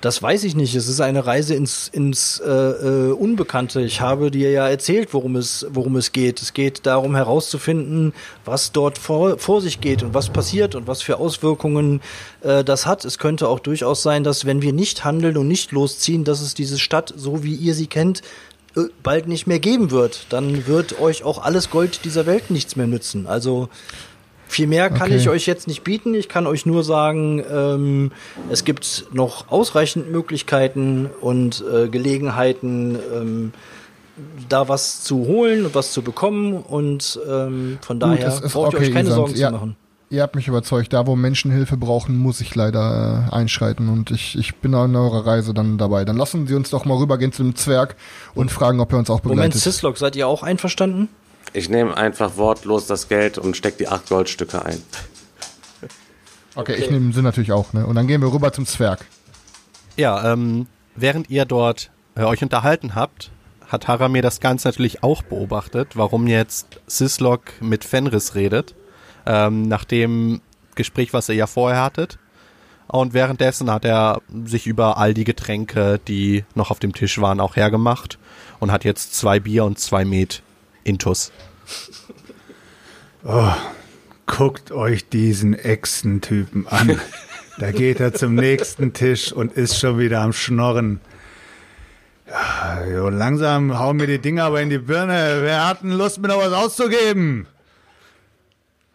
[0.01, 0.75] Das weiß ich nicht.
[0.75, 3.81] Es ist eine Reise ins, ins äh, äh, Unbekannte.
[3.81, 6.41] Ich habe dir ja erzählt, worum es, worum es geht.
[6.41, 11.01] Es geht darum herauszufinden, was dort vor, vor sich geht und was passiert und was
[11.01, 12.01] für Auswirkungen
[12.41, 13.03] äh, das hat.
[13.05, 16.53] Es könnte auch durchaus sein, dass wenn wir nicht handeln und nicht losziehen, dass es
[16.53, 18.21] diese Stadt, so wie ihr sie kennt,
[18.75, 20.27] äh, bald nicht mehr geben wird.
[20.29, 23.25] Dann wird euch auch alles Gold dieser Welt nichts mehr nützen.
[23.25, 23.69] Also
[24.55, 25.17] Viel mehr kann Okay.
[25.17, 26.13] ich euch jetzt nicht bieten.
[26.13, 28.11] Ich kann euch nur sagen, ähm,
[28.49, 33.53] es gibt noch ausreichend Möglichkeiten und äh, Gelegenheiten, ähm,
[34.47, 36.53] da was zu holen und was zu bekommen.
[36.53, 39.11] Und ähm, von Gut, daher braucht ihr okay, euch keine.
[39.11, 39.49] Sorgen Ja.
[39.49, 39.75] zu machen.
[40.09, 40.93] Ihr habt mich überzeugt.
[40.93, 43.89] Da, wo Menschen Hilfe brauchen, muss ich leider äh, einschreiten.
[43.89, 46.05] Und ich, ich bin an eurer Reise dann dabei.
[46.05, 47.97] Dann lassen Sie uns doch mal rübergehen zu dem Zwerg
[48.35, 49.61] und fragen, ob er uns auch Moment, begleitet.
[49.61, 51.09] Sislok, seid ihr auch einverstanden?
[51.55, 54.81] Ich nehme einfach wortlos das Geld und steck die acht Goldstücke ein.
[56.55, 57.71] okay, ich nehme sie natürlich auch.
[57.71, 57.85] Ne?
[57.85, 59.05] Und dann gehen wir rüber zum Zwerg.
[59.95, 63.31] Ja, ähm, während ihr dort äh, euch unterhalten habt,
[63.67, 68.75] hat Haramir das Ganze natürlich auch beobachtet, warum jetzt Sislok mit Fenris redet,
[69.25, 70.41] ähm, nach dem
[70.75, 72.19] Gespräch, was ihr ja vorher hattet.
[72.87, 77.39] Und währenddessen hat er sich über all die Getränke, die noch auf dem Tisch waren,
[77.39, 78.19] auch hergemacht
[78.59, 80.43] und hat jetzt zwei Bier und zwei Met
[80.85, 81.31] Intus.
[84.27, 87.01] Guckt euch diesen Echsentypen an.
[87.57, 91.01] Da geht er zum nächsten Tisch und ist schon wieder am Schnorren.
[92.27, 95.39] Ja, jo, langsam hauen mir die Dinger aber in die Birne.
[95.41, 97.47] Wer hat denn Lust, mir noch was auszugeben?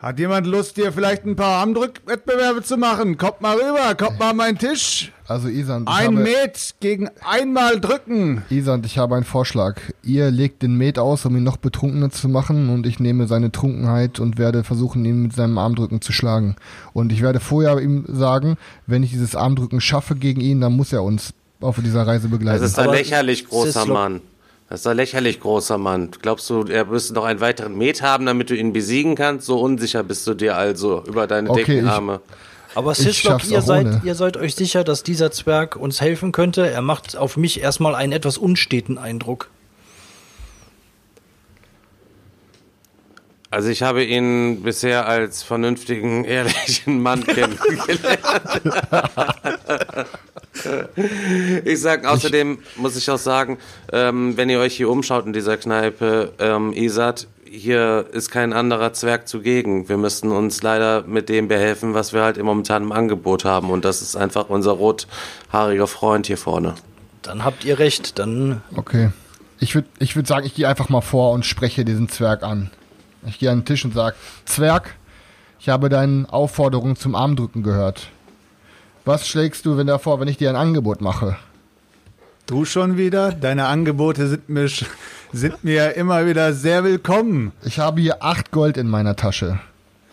[0.01, 3.19] Hat jemand Lust, hier vielleicht ein paar Armdrückwettbewerbe zu machen?
[3.19, 5.13] Kommt mal rüber, kommt mal an meinen Tisch.
[5.29, 8.41] Also Isand, ich Ein habe, Met gegen einmal drücken.
[8.49, 9.79] Isand, ich habe einen Vorschlag.
[10.03, 13.53] Ihr legt den Met aus, um ihn noch betrunkener zu machen und ich nehme seine
[13.53, 16.57] Trunkenheit und werde versuchen, ihn mit seinem Armdrücken zu schlagen.
[16.95, 20.95] Und ich werde vorher ihm sagen, wenn ich dieses Armdrücken schaffe gegen ihn, dann muss
[20.95, 22.65] er uns auf dieser Reise Das begleiten.
[22.65, 24.23] ist ein Aber lächerlich großer Mann.
[24.71, 26.13] Das ist ein lächerlich großer Mann.
[26.23, 29.47] Glaubst du, er müsste noch einen weiteren Met haben, damit du ihn besiegen kannst?
[29.47, 32.21] So unsicher bist du dir also über deine Okay, Deckenarme.
[32.77, 34.01] Aber Ich Sislok, schaff's ihr seid, ohne.
[34.05, 36.71] ihr seid euch sicher, dass dieser Zwerg uns helfen könnte?
[36.71, 39.51] Er macht auf mich erstmal einen etwas unsteten Eindruck.
[43.51, 47.99] Also ich habe ihn bisher als vernünftigen, ehrlichen Mann kennengelernt.
[51.65, 53.59] ich sag außerdem muss ich auch sagen,
[53.93, 58.93] ähm, wenn ihr euch hier umschaut in dieser Kneipe, ähm, Isat, hier ist kein anderer
[58.93, 59.89] Zwerg zugegen.
[59.89, 63.71] Wir müssten uns leider mit dem behelfen, was wir halt im momentan im Angebot haben.
[63.71, 66.75] Und das ist einfach unser rothaariger Freund hier vorne.
[67.23, 68.19] Dann habt ihr recht.
[68.19, 69.11] Dann Okay.
[69.59, 72.71] Ich würde ich würd sagen, ich gehe einfach mal vor und spreche diesen Zwerg an.
[73.27, 74.17] Ich gehe an den Tisch und sage,
[74.47, 74.95] Zwerg,
[75.59, 78.09] ich habe deine Aufforderung zum Armdrücken gehört.
[79.05, 81.37] Was schlägst du wenn davor, wenn ich dir ein Angebot mache?
[82.47, 83.33] Du schon wieder?
[83.33, 84.69] Deine Angebote sind mir,
[85.33, 87.53] sind mir immer wieder sehr willkommen.
[87.65, 89.59] Ich habe hier acht Gold in meiner Tasche.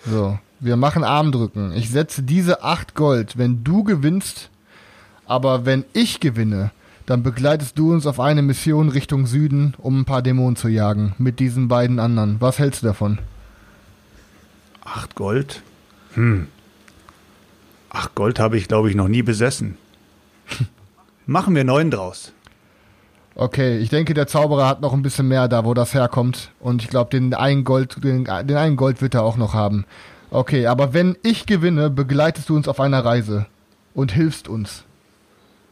[0.05, 1.73] So, wir machen Armdrücken.
[1.73, 4.49] Ich setze diese acht Gold, wenn du gewinnst,
[5.25, 6.71] aber wenn ich gewinne,
[7.05, 11.13] dann begleitest du uns auf eine Mission Richtung Süden, um ein paar Dämonen zu jagen,
[11.17, 12.38] mit diesen beiden anderen.
[12.39, 13.19] Was hältst du davon?
[14.85, 15.61] Acht Gold?
[16.13, 16.47] Hm.
[17.98, 19.76] Acht Gold habe ich, glaube ich, noch nie besessen.
[21.26, 22.32] Machen wir neun draus.
[23.34, 26.52] Okay, ich denke, der Zauberer hat noch ein bisschen mehr da, wo das herkommt.
[26.60, 29.86] Und ich glaube, den einen Gold, den, den einen Gold wird er auch noch haben.
[30.30, 33.48] Okay, aber wenn ich gewinne, begleitest du uns auf einer Reise
[33.95, 34.84] und hilfst uns.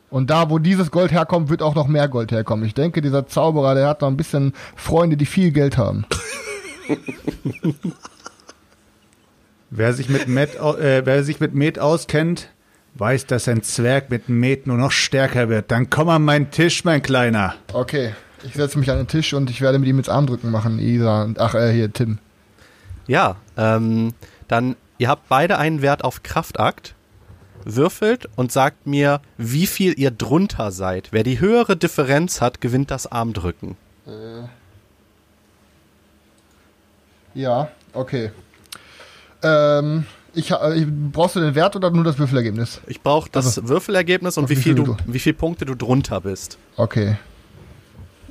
[0.10, 2.66] Und da, wo dieses Gold herkommt, wird auch noch mehr Gold herkommen.
[2.66, 6.08] Ich denke, dieser Zauberer, der hat noch ein bisschen Freunde, die viel Geld haben.
[9.70, 12.50] Wer sich mit Met, äh, wer sich mit Met auskennt,
[12.96, 15.72] weiß, dass ein Zwerg mit Met nur noch stärker wird.
[15.72, 17.56] Dann komm an meinen Tisch, mein Kleiner.
[17.74, 18.14] Okay,
[18.44, 21.24] ich setze mich an den Tisch und ich werde mit ihm jetzt Armdrücken machen, Isa
[21.24, 22.20] und ach, äh, hier, Tim.
[23.08, 24.14] Ja, ähm,
[24.48, 26.96] dann, ihr habt beide einen Wert auf Kraftakt,
[27.66, 31.10] würfelt und sagt mir, wie viel ihr drunter seid.
[31.12, 33.76] Wer die höhere Differenz hat, gewinnt das Armdrücken.
[37.34, 38.32] Ja, okay.
[39.46, 42.82] Ähm, ich, ha- äh, brauchst du den Wert oder nur das Würfelergebnis?
[42.88, 46.22] Ich brauche das Also, Würfelergebnis und wie viel, du, du- wie viel Punkte du drunter
[46.22, 46.58] bist.
[46.76, 47.18] Okay.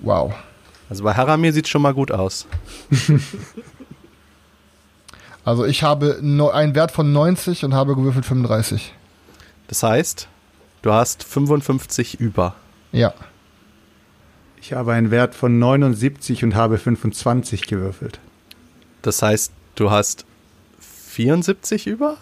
[0.03, 0.35] Wow.
[0.91, 2.47] Also bei Haramir sieht schon mal gut aus.
[5.45, 6.19] Also ich habe
[6.55, 8.95] einen Wert von 90 und habe gewürfelt 35.
[9.69, 10.29] Das heißt,
[10.83, 12.55] du hast 55 über.
[12.93, 13.13] Ja.
[14.61, 18.21] Ich habe einen Wert von 79 und habe 25 gewürfelt.
[19.03, 20.25] Das heißt, du hast
[21.15, 22.17] 74 über?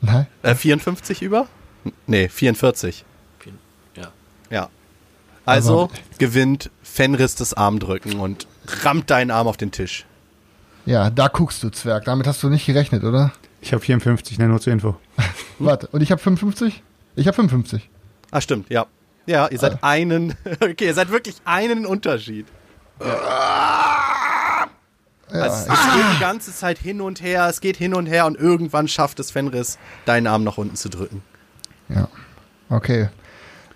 [0.00, 0.26] Nein?
[0.42, 1.48] Äh, 54 über?
[2.06, 3.04] Nee, 44.
[3.96, 4.12] ja.
[4.50, 4.68] Ja.
[5.44, 8.46] Also Aber- gewinnt Fenris das Armdrücken und
[8.84, 10.06] rammt deinen Arm auf den Tisch.
[10.84, 12.04] Ja, da guckst du, Zwerg.
[12.04, 13.32] Damit hast du nicht gerechnet, oder?
[13.60, 14.96] Ich habe 54, ne, nur zur Info.
[15.58, 16.82] Warte, und ich habe 55?
[17.16, 17.88] Ich habe 55.
[18.30, 18.86] Ah, stimmt, ja.
[19.26, 20.34] Ja, ihr seid einen.
[20.60, 22.46] Okay, ihr seid wirklich einen Unterschied.
[25.30, 28.38] Also es geht die ganze Zeit hin und her, es geht hin und her und
[28.38, 31.22] irgendwann schafft es Fenris, deinen Arm nach unten zu drücken.
[31.88, 32.08] Ja.
[32.68, 33.08] Okay.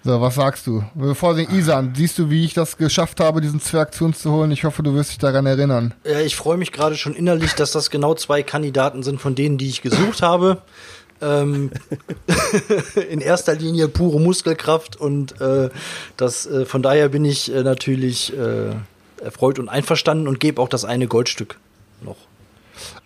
[0.03, 0.83] So, was sagst du?
[0.95, 4.31] Bevor den Isan, siehst du, wie ich das geschafft habe, diesen Zwerg zu uns zu
[4.31, 4.51] holen?
[4.51, 5.93] Ich hoffe, du wirst dich daran erinnern.
[6.05, 9.59] Ja, ich freue mich gerade schon innerlich, dass das genau zwei Kandidaten sind von denen,
[9.59, 10.63] die ich gesucht habe.
[11.21, 11.71] Ähm,
[13.11, 15.69] in erster Linie pure Muskelkraft und äh,
[16.17, 18.71] das, äh, von daher bin ich äh, natürlich äh,
[19.23, 21.59] erfreut und einverstanden und gebe auch das eine Goldstück
[22.03, 22.17] noch.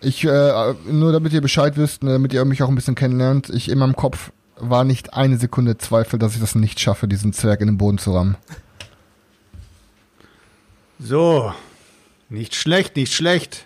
[0.01, 3.49] Ich, äh, nur damit ihr Bescheid wisst, ne, damit ihr mich auch ein bisschen kennenlernt,
[3.49, 7.33] ich in meinem Kopf war nicht eine Sekunde Zweifel, dass ich das nicht schaffe, diesen
[7.33, 8.37] Zwerg in den Boden zu rammen.
[10.99, 11.53] So,
[12.29, 13.65] nicht schlecht, nicht schlecht.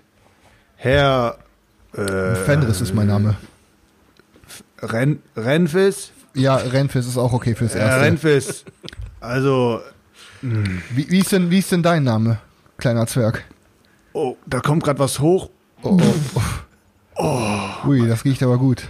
[0.75, 1.37] Herr
[1.93, 3.35] äh, Fenris ist mein Name.
[4.81, 6.11] Ren Renfis?
[6.33, 8.01] Ja, Renfis ist auch okay fürs Herr Erste.
[8.01, 8.65] Renfis,
[9.19, 9.81] also,
[10.41, 12.39] wie, wie, ist denn, wie ist denn dein Name,
[12.77, 13.43] kleiner Zwerg?
[14.13, 15.49] oh, da kommt gerade was hoch.
[15.81, 15.97] Oh,
[16.35, 16.41] oh,
[17.15, 17.87] oh.
[17.87, 18.87] Ui, das riecht aber gut.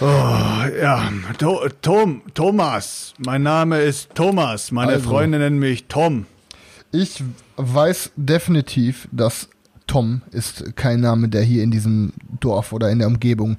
[0.00, 1.08] Oh, ja,
[1.38, 3.14] to Tom, Thomas.
[3.18, 4.72] Mein Name ist Thomas.
[4.72, 5.10] Meine Also.
[5.10, 6.26] Freunde nennen mich Tom.
[6.90, 7.22] Ich
[7.56, 9.48] weiß definitiv, dass
[9.86, 13.58] Tom ist kein Name, der hier in diesem Dorf oder in der Umgebung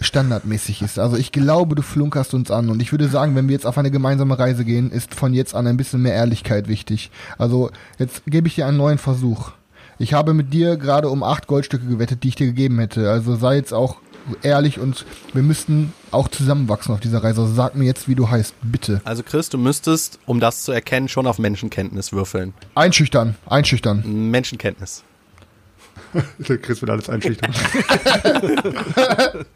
[0.00, 0.98] standardmäßig ist.
[0.98, 3.78] Also ich glaube, du flunkerst uns an und ich würde sagen, wenn wir jetzt auf
[3.78, 7.10] eine gemeinsame Reise gehen, ist von jetzt an ein bisschen mehr Ehrlichkeit wichtig.
[7.38, 9.52] Also jetzt gebe ich dir einen neuen Versuch.
[9.98, 13.10] Ich habe mit dir gerade um acht Goldstücke gewettet, die ich dir gegeben hätte.
[13.10, 13.96] Also sei jetzt auch
[14.42, 17.42] ehrlich und wir müssten auch zusammenwachsen auf dieser Reise.
[17.42, 19.00] Also sag mir jetzt, wie du heißt, bitte.
[19.04, 22.52] Also Chris, du müsstest, um das zu erkennen, schon auf Menschenkenntnis würfeln.
[22.74, 24.30] Einschüchtern, einschüchtern.
[24.30, 25.04] Menschenkenntnis.
[26.38, 27.52] Der Chris wird alles einschüchtern.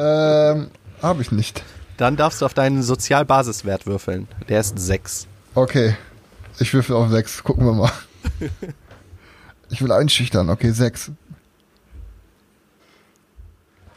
[0.00, 0.70] Ähm,
[1.02, 1.64] habe ich nicht.
[1.96, 4.28] Dann darfst du auf deinen Sozialbasiswert würfeln.
[4.48, 5.26] Der ist 6.
[5.56, 5.96] Okay.
[6.60, 7.42] Ich würfel auf 6.
[7.42, 7.92] Gucken wir mal.
[9.70, 10.48] Ich will einschüchtern.
[10.48, 11.10] Okay, 6.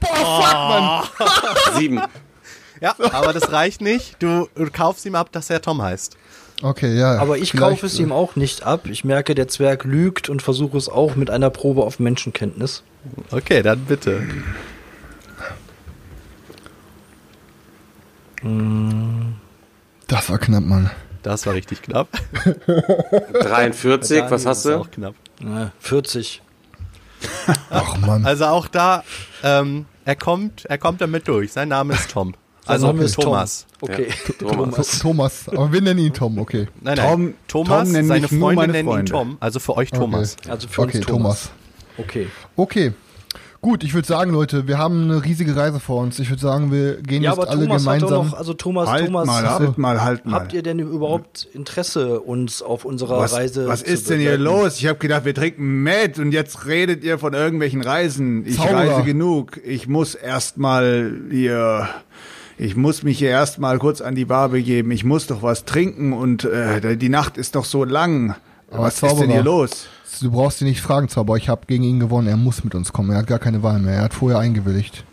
[0.02, 1.78] Boah, fuck, Mann.
[1.78, 2.02] Sieben.
[2.82, 4.22] Ja, aber das reicht nicht.
[4.22, 6.18] Du, du kaufst ihm ab, dass er Tom heißt.
[6.62, 7.18] Okay, ja.
[7.18, 8.88] Aber ich kaufe es ihm auch nicht ab.
[8.88, 12.84] Ich merke, der Zwerg lügt und versuche es auch mit einer Probe auf Menschenkenntnis.
[13.32, 14.24] Okay, dann bitte.
[20.08, 20.92] Das war knapp, Mann.
[21.24, 22.08] Das war richtig knapp.
[23.34, 24.80] 43, was hast ist du?
[24.80, 25.16] Auch knapp.
[25.42, 26.42] Äh, 40.
[27.70, 28.26] Ach, Mann.
[28.26, 29.04] Also auch da,
[29.44, 31.54] ähm, er kommt, er kommt damit durch.
[31.54, 32.34] Sein Name ist Tom.
[32.72, 33.24] Also ist Tom.
[33.26, 33.66] Thomas.
[33.82, 35.00] Okay, Ja, Thomas.
[35.00, 35.50] Thomas.
[35.50, 36.68] Aber wir nennen ihn Tom, okay.
[36.82, 37.08] Nein, nein.
[37.08, 39.06] Tom- Thomas, Tom seine Freunde nennen ihn.
[39.06, 39.38] Tom.
[39.40, 40.38] Also für euch Thomas.
[40.48, 41.52] Also für Okay, uns Thomas.
[41.98, 42.08] Thomas.
[42.10, 42.28] Okay.
[42.56, 42.94] Okay.
[43.64, 46.18] Gut, ich würde sagen, Leute, wir haben eine riesige Reise vor uns.
[46.18, 48.28] Ich würde sagen, wir gehen Ja, jetzt aber alle Thomas hat doch gemeinsam.
[48.32, 50.34] noch, also Thomas, halt Thomas, mal, halt mal, halt mal.
[50.40, 54.40] habt ihr denn überhaupt Interesse, uns auf unserer was, Reise was zu ist denn hier
[54.40, 54.80] los?
[54.80, 58.48] Ich habe gedacht, wir trinken Met und jetzt redet ihr von irgendwelchen Reisen.
[58.48, 58.78] Ich Zauberer.
[58.96, 59.60] reise genug.
[59.64, 61.88] Ich muss erstmal hier,
[62.62, 64.92] ich muss mich hier erstmal kurz an die Bar begeben.
[64.92, 68.36] Ich muss doch was trinken und äh, die Nacht ist doch so lang.
[68.70, 69.32] Aber was ist denn Zauberer.
[69.32, 69.88] hier los?
[70.22, 71.38] Du brauchst ihn nicht fragen, Zauber.
[71.38, 72.28] Ich habe gegen ihn gewonnen.
[72.28, 73.10] Er muss mit uns kommen.
[73.10, 73.96] Er hat gar keine Wahl mehr.
[73.96, 75.06] Er hat vorher eingewilligt.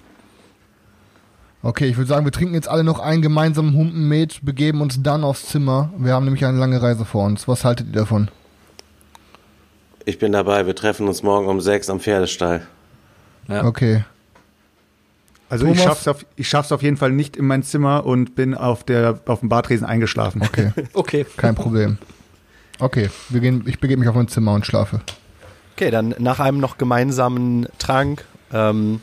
[1.62, 5.02] Okay, ich würde sagen, wir trinken jetzt alle noch einen gemeinsamen Humpen Met, begeben uns
[5.02, 5.90] dann aufs Zimmer.
[5.96, 7.48] Wir haben nämlich eine lange Reise vor uns.
[7.48, 8.28] Was haltet ihr davon?
[10.04, 10.66] Ich bin dabei.
[10.66, 12.66] Wir treffen uns morgen um sechs am Pferdestall.
[13.48, 13.64] Ja.
[13.64, 14.04] Okay.
[15.50, 15.84] Also ich Thomas?
[15.84, 19.20] schaff's, auf, ich schaff's auf jeden Fall nicht in mein Zimmer und bin auf, der,
[19.26, 20.42] auf dem Badtresen eingeschlafen.
[20.42, 21.26] Okay, Okay.
[21.36, 21.98] kein Problem.
[22.78, 25.00] Okay, wir gehen, ich begebe mich auf mein Zimmer und schlafe.
[25.74, 29.00] Okay, dann nach einem noch gemeinsamen Trank, ähm,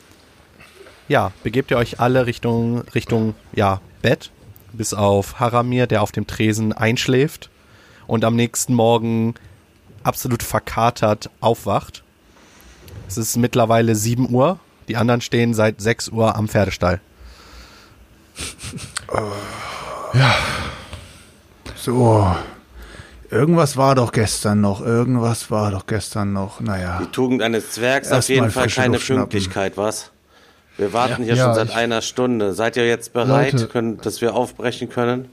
[1.08, 4.32] ja, begebt ihr euch alle Richtung, Richtung, ja, Bett,
[4.74, 7.50] bis auf Haramir, der auf dem Tresen einschläft
[8.08, 9.36] und am nächsten Morgen
[10.04, 12.04] absolut verkatert aufwacht.
[13.08, 17.00] Es ist mittlerweile 7 Uhr, die anderen stehen seit 6 Uhr am Pferdestall.
[21.76, 22.36] So.
[23.32, 24.82] Irgendwas war doch gestern noch.
[24.82, 26.60] Irgendwas war doch gestern noch.
[26.60, 27.00] Naja.
[27.02, 28.98] Die Tugend eines Zwergs Erst auf jeden Fall keine.
[28.98, 30.12] Pünktlichkeit, was?
[30.78, 32.54] Wir warten hier Ja, schon seit einer Stunde.
[32.54, 33.68] Seid ihr jetzt bereit, Leute.
[33.68, 35.30] können, dass wir aufbrechen können?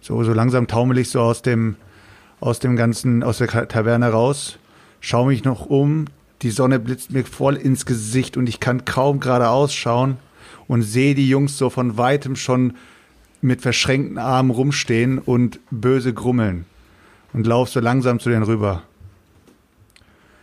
[0.00, 1.76] So, so langsam taumel ich so aus dem,
[2.40, 4.58] aus dem ganzen, aus der Taverne raus,
[5.00, 6.06] schaue mich noch um,
[6.42, 10.18] die Sonne blitzt mir voll ins Gesicht und ich kann kaum geradeaus schauen
[10.66, 12.74] und sehe die Jungs so von weitem schon
[13.40, 16.64] mit verschränkten Armen rumstehen und böse grummeln
[17.32, 18.82] und laufe so langsam zu denen rüber.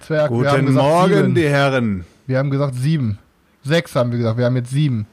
[0.01, 1.35] Zwerg, Guten gesagt Morgen, sieben.
[1.35, 2.05] die Herren.
[2.27, 3.17] Wir haben gesagt sieben.
[3.63, 5.07] Sechs haben wir gesagt, wir haben jetzt sieben.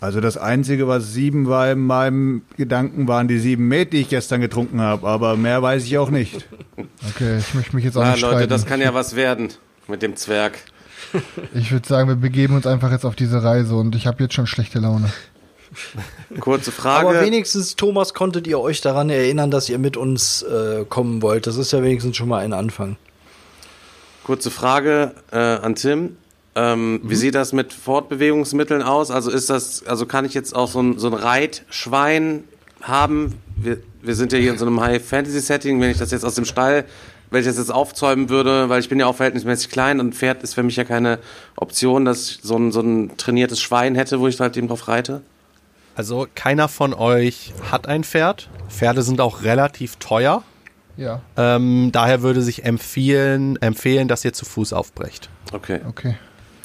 [0.00, 4.08] Also das Einzige, was sieben war in meinem Gedanken, waren die sieben Met, die ich
[4.08, 5.06] gestern getrunken habe.
[5.06, 6.46] Aber mehr weiß ich auch nicht.
[7.10, 8.50] Okay, ich möchte mich jetzt auch Na, nicht Leute, streiten.
[8.50, 9.50] das kann ja was werden
[9.88, 10.58] mit dem Zwerg.
[11.54, 14.34] Ich würde sagen, wir begeben uns einfach jetzt auf diese Reise und ich habe jetzt
[14.34, 15.10] schon schlechte Laune.
[16.40, 17.08] Kurze Frage.
[17.08, 21.46] Aber wenigstens, Thomas, konntet ihr euch daran erinnern, dass ihr mit uns äh, kommen wollt.
[21.46, 22.96] Das ist ja wenigstens schon mal ein Anfang.
[24.24, 26.16] Kurze Frage äh, an Tim.
[26.56, 29.10] Ähm, Wie sieht das mit Fortbewegungsmitteln aus?
[29.10, 32.44] Also ist das, also kann ich jetzt auch so ein, so ein Reitschwein
[32.82, 33.34] haben?
[33.56, 35.80] Wir, wir sind ja hier in so einem High-Fantasy-Setting.
[35.80, 36.84] Wenn ich das jetzt aus dem Stall,
[37.30, 40.12] wenn ich das jetzt aufzäumen würde, weil ich bin ja auch verhältnismäßig klein und ein
[40.12, 41.18] Pferd ist für mich ja keine
[41.56, 44.88] Option, dass ich so ein, so ein trainiertes Schwein hätte, wo ich halt eben drauf
[44.88, 45.22] reite.
[45.94, 48.48] Also keiner von euch hat ein Pferd.
[48.68, 50.42] Pferde sind auch relativ teuer.
[50.96, 55.30] Ja, Ähm, daher würde sich empfehlen, empfehlen, dass ihr zu Fuß aufbrecht.
[55.52, 55.80] Okay.
[55.88, 56.16] okay,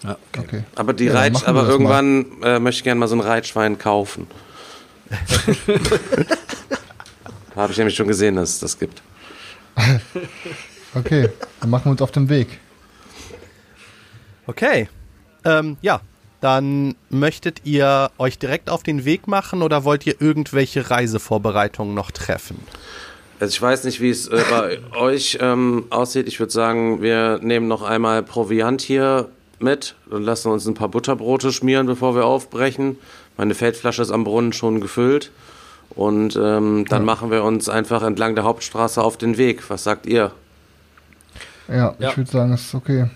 [0.05, 0.17] Ja.
[0.37, 0.63] okay.
[0.75, 3.15] Aber die Ja, dann Reit, machen wir aber irgendwann äh, möchte ich gerne mal so
[3.15, 4.27] ein Reitschwein kaufen.
[7.55, 9.01] Habe ich nämlich schon gesehen, dass es das gibt.
[10.97, 11.29] Okay,
[11.59, 12.47] dann machen wir uns auf den Weg.
[14.47, 14.87] Okay.
[15.43, 15.99] Ähm, ja,
[16.39, 22.11] dann möchtet ihr euch direkt auf den Weg machen oder wollt ihr irgendwelche Reisevorbereitungen noch
[22.11, 22.59] treffen?
[23.39, 26.27] Also ich weiß nicht, wie es äh, bei euch ähm, aussieht.
[26.27, 29.29] Ich würde sagen, wir nehmen noch einmal Proviant hier
[29.59, 32.97] mit und lassen uns ein paar Butterbrote schmieren, bevor wir aufbrechen.
[33.37, 35.31] Meine Feldflasche ist am Brunnen schon gefüllt.
[35.89, 39.69] Und ähm, dann machen wir uns einfach entlang der Hauptstraße auf den Weg.
[39.69, 40.31] Was sagt ihr?
[41.67, 42.09] Ja, Ja.
[42.09, 43.09] ich würde sagen, es ist okay.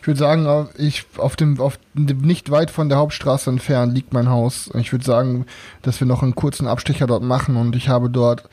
[0.00, 4.28] Ich würde sagen, ich auf dem auf nicht weit von der Hauptstraße entfernt liegt mein
[4.30, 4.70] Haus.
[4.74, 5.46] Ich würde sagen,
[5.82, 8.44] dass wir noch einen kurzen Abstecher dort machen und ich habe dort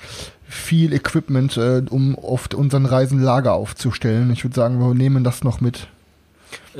[0.47, 4.31] viel Equipment, äh, um auf unseren Reisen Lager aufzustellen.
[4.33, 5.87] Ich würde sagen, wir nehmen das noch mit,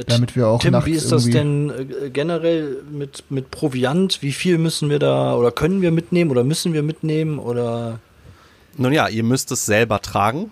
[0.07, 4.21] damit wir auch Tim, nachts wie ist das denn äh, generell mit, mit Proviant?
[4.21, 7.99] Wie viel müssen wir da oder können wir mitnehmen oder müssen wir mitnehmen oder
[8.77, 10.51] Nun ja, ihr müsst es selber tragen.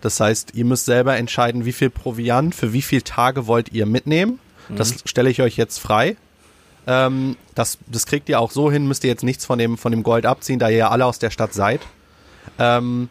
[0.00, 3.86] Das heißt, ihr müsst selber entscheiden, wie viel Proviant für wie viele Tage wollt ihr
[3.86, 4.38] mitnehmen.
[4.76, 6.16] Das stelle ich euch jetzt frei.
[6.86, 9.92] Ähm, das, das kriegt ihr auch so hin, müsst ihr jetzt nichts von dem, von
[9.92, 11.80] dem Gold abziehen, da ihr ja alle aus der Stadt seid.
[12.58, 13.08] Ähm,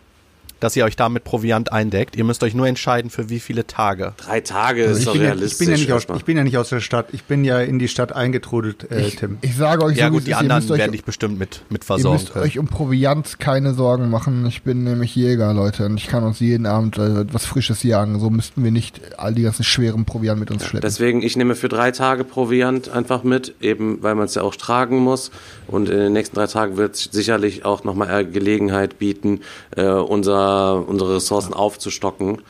[0.59, 2.15] dass ihr euch da mit Proviant eindeckt.
[2.15, 4.13] Ihr müsst euch nur entscheiden, für wie viele Tage.
[4.17, 5.53] Drei Tage Also ist ich doch bin, ja, realistisch.
[5.53, 7.07] ich, bin ja nicht aus, ich bin ja nicht aus der Stadt.
[7.13, 9.37] Ich bin ja in die Stadt eingetrudelt, äh, Tim.
[9.41, 11.83] Ich sage euch Ja gut, die ist, ihr anderen euch- werden dich bestimmt mit, mit
[11.83, 12.45] Ihr versorgen müsst können.
[12.45, 14.45] euch um Proviant keine Sorgen machen.
[14.47, 18.19] Ich bin nämlich Jäger, Leute, und ich kann uns jeden Abend äh, etwas Frisches jagen.
[18.19, 20.81] So müssten wir nicht all die ganzen schweren Proviant mit uns schleppen.
[20.87, 24.55] Deswegen, ich nehme für drei Tage Proviant einfach mit, eben weil man es ja auch
[24.55, 25.31] tragen muss.
[25.67, 29.41] Und in den nächsten drei Tagen wird es sicherlich auch nochmal Gelegenheit bieten,
[29.75, 32.41] äh, unser, unsere Ressourcen aufzustocken.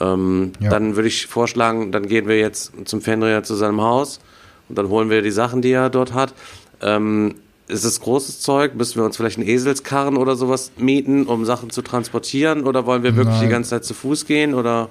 [0.00, 0.70] Ähm, Ja.
[0.70, 4.20] Dann würde ich vorschlagen, dann gehen wir jetzt zum Fenrir zu seinem Haus
[4.68, 6.34] und dann holen wir die Sachen, die er dort hat.
[6.80, 7.34] Ähm,
[7.66, 8.74] ist es großes Zeug?
[8.76, 12.64] Müssen wir uns vielleicht einen Eselskarren oder sowas mieten, um Sachen zu transportieren?
[12.64, 13.50] Oder wollen wir wirklich die Nein.
[13.50, 14.54] ganze Zeit zu Fuß gehen?
[14.54, 14.88] Oder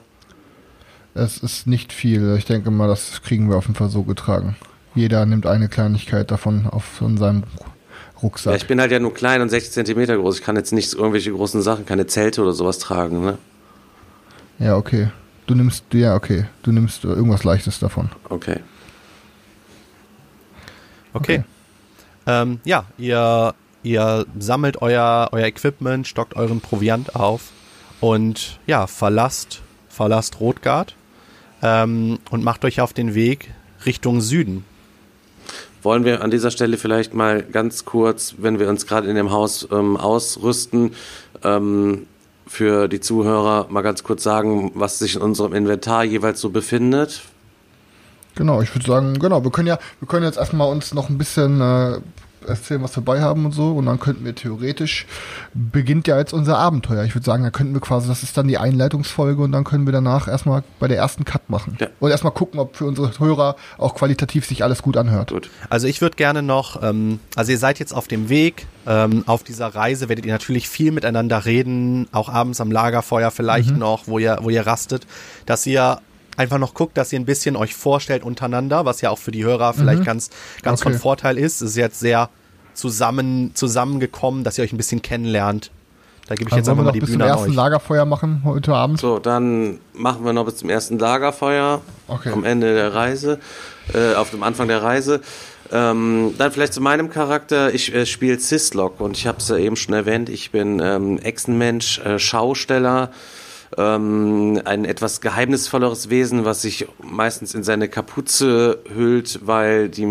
[1.16, 2.36] Es ist nicht viel.
[2.38, 4.56] Ich denke mal, das kriegen wir auf jeden Fall so getragen.
[4.94, 7.44] Jeder nimmt eine Kleinigkeit davon auf von seinem
[8.22, 8.52] Rucksack.
[8.52, 10.40] Ja, ich bin halt ja nur klein und 60 Zentimeter groß.
[10.40, 13.24] Ich kann jetzt nicht irgendwelche großen Sachen, keine Zelte oder sowas tragen.
[13.24, 13.38] Ne?
[14.60, 15.10] ja, okay.
[15.46, 16.46] Du nimmst, ja, okay.
[16.62, 18.10] Du nimmst irgendwas Leichtes davon.
[18.28, 18.60] Okay.
[21.14, 21.44] Okay.
[22.26, 27.52] Ähm, ja, ihr, ihr sammelt euer, euer Equipment, stockt euren Proviant auf
[28.02, 30.96] und ja, verlasst, verlasst Rotgard
[31.62, 33.54] ähm, und macht euch auf den Weg
[33.86, 34.66] Richtung Süden.
[35.84, 39.32] Wollen wir an dieser Stelle vielleicht mal ganz kurz, wenn wir uns gerade in dem
[39.32, 40.94] Haus ähm, ausrüsten,
[41.44, 42.08] ähm,
[42.48, 47.22] für die Zuhörer mal ganz kurz sagen, was sich in unserem Inventar jeweils so befindet?
[48.36, 51.18] Genau, ich würde sagen, genau, wir können ja, wir können jetzt erstmal uns noch ein
[51.18, 52.00] bisschen äh,
[52.48, 53.72] erzählen, was wir dabei haben und so.
[53.72, 55.06] Und dann könnten wir theoretisch,
[55.54, 57.04] beginnt ja jetzt unser Abenteuer.
[57.04, 59.86] Ich würde sagen, da könnten wir quasi, das ist dann die Einleitungsfolge und dann können
[59.86, 61.78] wir danach erstmal bei der ersten Cut machen.
[61.80, 61.88] Ja.
[62.00, 65.32] Und erstmal gucken, ob für unsere Hörer auch qualitativ sich alles gut anhört.
[65.32, 65.50] Gut.
[65.70, 69.44] Also ich würde gerne noch, ähm, also ihr seid jetzt auf dem Weg, ähm, auf
[69.44, 74.20] dieser Reise werdet ihr natürlich viel miteinander reden, auch abends am Lagerfeuer vielleicht noch, wo
[74.20, 75.06] ihr, wo ihr rastet,
[75.46, 76.00] dass ihr
[76.38, 79.44] einfach noch guckt, dass ihr ein bisschen euch vorstellt untereinander, was ja auch für die
[79.44, 80.30] Hörer vielleicht ganz,
[80.62, 80.92] ganz Okay.
[80.92, 81.62] von Vorteil ist.
[81.62, 82.30] Es ist jetzt sehr
[82.74, 85.72] zusammen, zusammengekommen, dass ihr euch ein bisschen kennenlernt.
[86.28, 87.38] Da gebe ich jetzt Also wollen einfach wir mal noch die bis zum Bühne an
[87.38, 87.56] ersten euch.
[87.56, 89.00] Lagerfeuer machen heute Abend.
[89.00, 92.32] So, dann machen wir noch bis zum ersten Lagerfeuer Okay.
[92.32, 93.40] am Ende der Reise,
[93.94, 95.22] äh, auf dem Anfang der Reise.
[95.72, 97.74] Ähm, dann vielleicht zu meinem Charakter.
[97.74, 100.30] Ich äh, spiele Cislok und ich habe es ja eben schon erwähnt.
[100.30, 103.10] Ich bin ähm, Echsenmensch, äh, Schausteller,
[103.78, 110.06] ähm, ein etwas geheimnisvolleres Wesen, was sich meistens in seine Kapuze hüllt, weil die,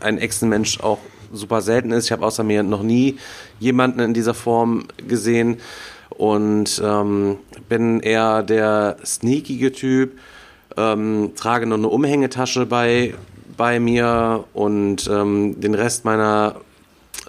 [0.00, 0.98] ein Echsenmensch auch
[1.32, 2.06] super selten ist.
[2.06, 3.18] Ich habe außer mir noch nie
[3.58, 5.58] jemanden in dieser Form gesehen
[6.10, 7.38] und ähm,
[7.68, 10.18] bin eher der sneakige Typ,
[10.76, 13.14] ähm, trage noch eine Umhängetasche bei,
[13.56, 16.56] bei mir und ähm, den Rest meiner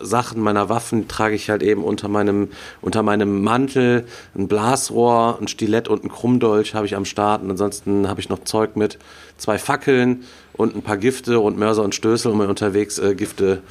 [0.02, 2.50] Sachen, meiner Waffen trage ich halt eben unter meinem,
[2.82, 7.52] unter meinem Mantel, ein Blasrohr, ein Stilett und ein Krummdolch habe ich am Start und
[7.52, 8.97] ansonsten habe ich noch Zeug mit,
[9.38, 10.24] zwei Fackeln
[10.54, 13.62] und ein paar Gifte und Mörser und Stößel, um unterwegs äh, Gifte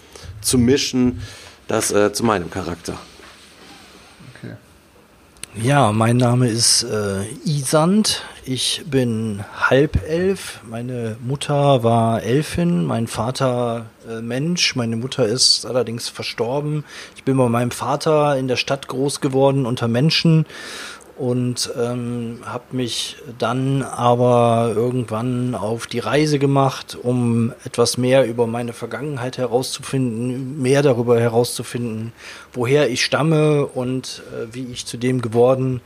[0.41, 1.20] zu mischen.
[1.66, 2.99] Das äh, zu meinem Charakter.
[5.55, 8.22] Ja, mein Name ist äh, Isand.
[8.44, 10.61] Ich bin Halbelf.
[10.68, 14.76] Meine Mutter war Elfin, mein Vater äh, Mensch.
[14.76, 16.84] Meine Mutter ist allerdings verstorben.
[17.16, 20.46] Ich bin bei meinem Vater in der Stadt groß geworden unter Menschen
[21.19, 28.47] und ähm, habe mich dann aber irgendwann auf die Reise gemacht, um etwas mehr über
[28.47, 32.12] meine Vergangenheit herauszufinden, mehr darüber herauszufinden,
[32.53, 35.81] woher ich stamme und äh, wie ich zu dem geworden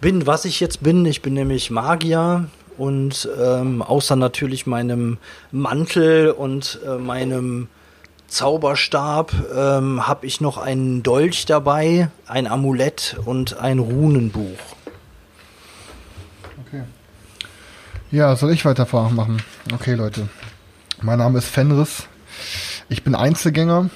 [0.00, 1.06] bin, was ich jetzt bin.
[1.06, 5.18] Ich bin nämlich Magier und ähm, außer natürlich meinem
[5.52, 7.68] Mantel und äh, meinem
[8.30, 14.58] Zauberstab ähm, habe ich noch einen Dolch dabei, ein Amulett und ein Runenbuch.
[16.66, 16.84] Okay.
[18.12, 19.42] Ja, soll ich weitermachen?
[19.74, 20.28] Okay, Leute.
[21.02, 22.04] Mein Name ist Fenris.
[22.88, 23.90] Ich bin Einzelgänger.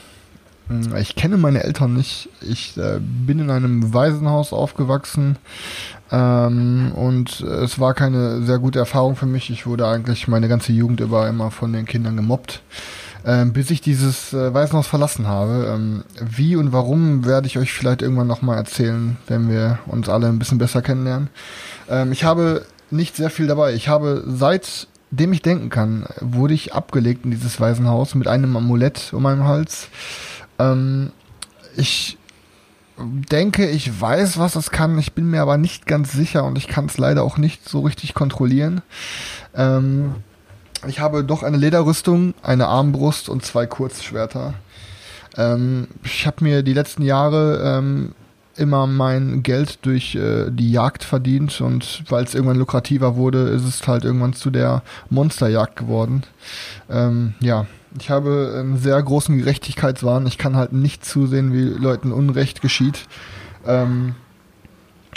[0.67, 2.29] Hm, ich kenne meine Eltern nicht.
[2.41, 5.39] Ich äh, bin in einem Waisenhaus aufgewachsen
[6.11, 9.49] ähm, und es war keine sehr gute Erfahrung für mich.
[9.51, 12.63] Ich wurde eigentlich meine ganze Jugend über immer von den Kindern gemobbt
[13.25, 15.73] ähm, bis ich dieses äh, Waisenhaus verlassen habe.
[15.75, 20.29] Ähm, wie und warum werde ich euch vielleicht irgendwann nochmal erzählen, wenn wir uns alle
[20.29, 21.29] ein bisschen besser kennenlernen.
[21.89, 23.75] Ähm, ich habe nicht sehr viel dabei.
[23.75, 29.13] Ich habe seitdem ich denken kann, wurde ich abgelegt in dieses Waisenhaus mit einem Amulett
[29.13, 29.89] um meinem Hals.
[30.59, 31.11] Ähm,
[31.77, 32.19] ich
[32.97, 34.99] denke, ich weiß, was es kann.
[34.99, 37.81] Ich bin mir aber nicht ganz sicher und ich kann es leider auch nicht so
[37.81, 38.83] richtig kontrollieren.
[39.55, 40.17] Ähm,
[40.89, 44.55] ich habe doch eine Lederrüstung, eine Armbrust und zwei Kurzschwerter.
[45.37, 48.15] Ähm, ich habe mir die letzten Jahre ähm,
[48.57, 53.65] immer mein Geld durch äh, die Jagd verdient und weil es irgendwann lukrativer wurde, ist
[53.65, 56.23] es halt irgendwann zu der Monsterjagd geworden.
[56.89, 57.67] Ähm, ja,
[57.99, 60.27] ich habe einen sehr großen Gerechtigkeitswahn.
[60.27, 63.07] Ich kann halt nicht zusehen, wie Leuten Unrecht geschieht.
[63.67, 64.15] Ähm,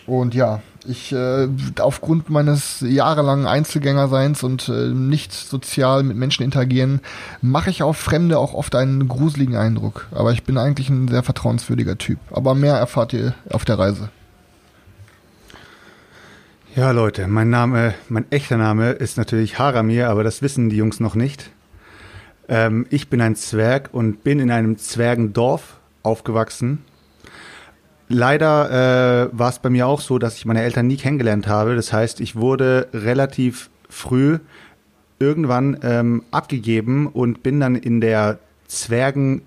[0.05, 1.47] und ja, ich äh,
[1.79, 7.01] aufgrund meines jahrelangen Einzelgängerseins und äh, nicht sozial mit Menschen interagieren,
[7.41, 10.07] mache ich auf Fremde auch oft einen gruseligen Eindruck.
[10.11, 12.19] Aber ich bin eigentlich ein sehr vertrauenswürdiger Typ.
[12.31, 14.09] Aber mehr erfahrt ihr auf der Reise.
[16.75, 20.99] Ja, Leute, mein Name, mein echter Name ist natürlich Haramir, aber das wissen die Jungs
[20.99, 21.49] noch nicht.
[22.47, 26.83] Ähm, ich bin ein Zwerg und bin in einem Zwergendorf aufgewachsen
[28.09, 31.75] Leider äh, war es bei mir auch so, dass ich meine Eltern nie kennengelernt habe.
[31.75, 34.39] Das heißt, ich wurde relativ früh
[35.19, 39.41] irgendwann ähm, abgegeben und bin dann in der Zwergen,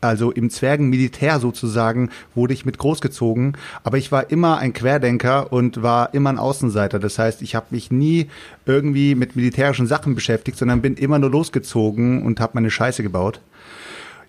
[0.00, 3.56] also im Zwergenmilitär sozusagen, wurde ich mit großgezogen.
[3.84, 7.00] Aber ich war immer ein Querdenker und war immer ein Außenseiter.
[7.00, 8.28] Das heißt, ich habe mich nie
[8.64, 13.40] irgendwie mit militärischen Sachen beschäftigt, sondern bin immer nur losgezogen und habe meine Scheiße gebaut.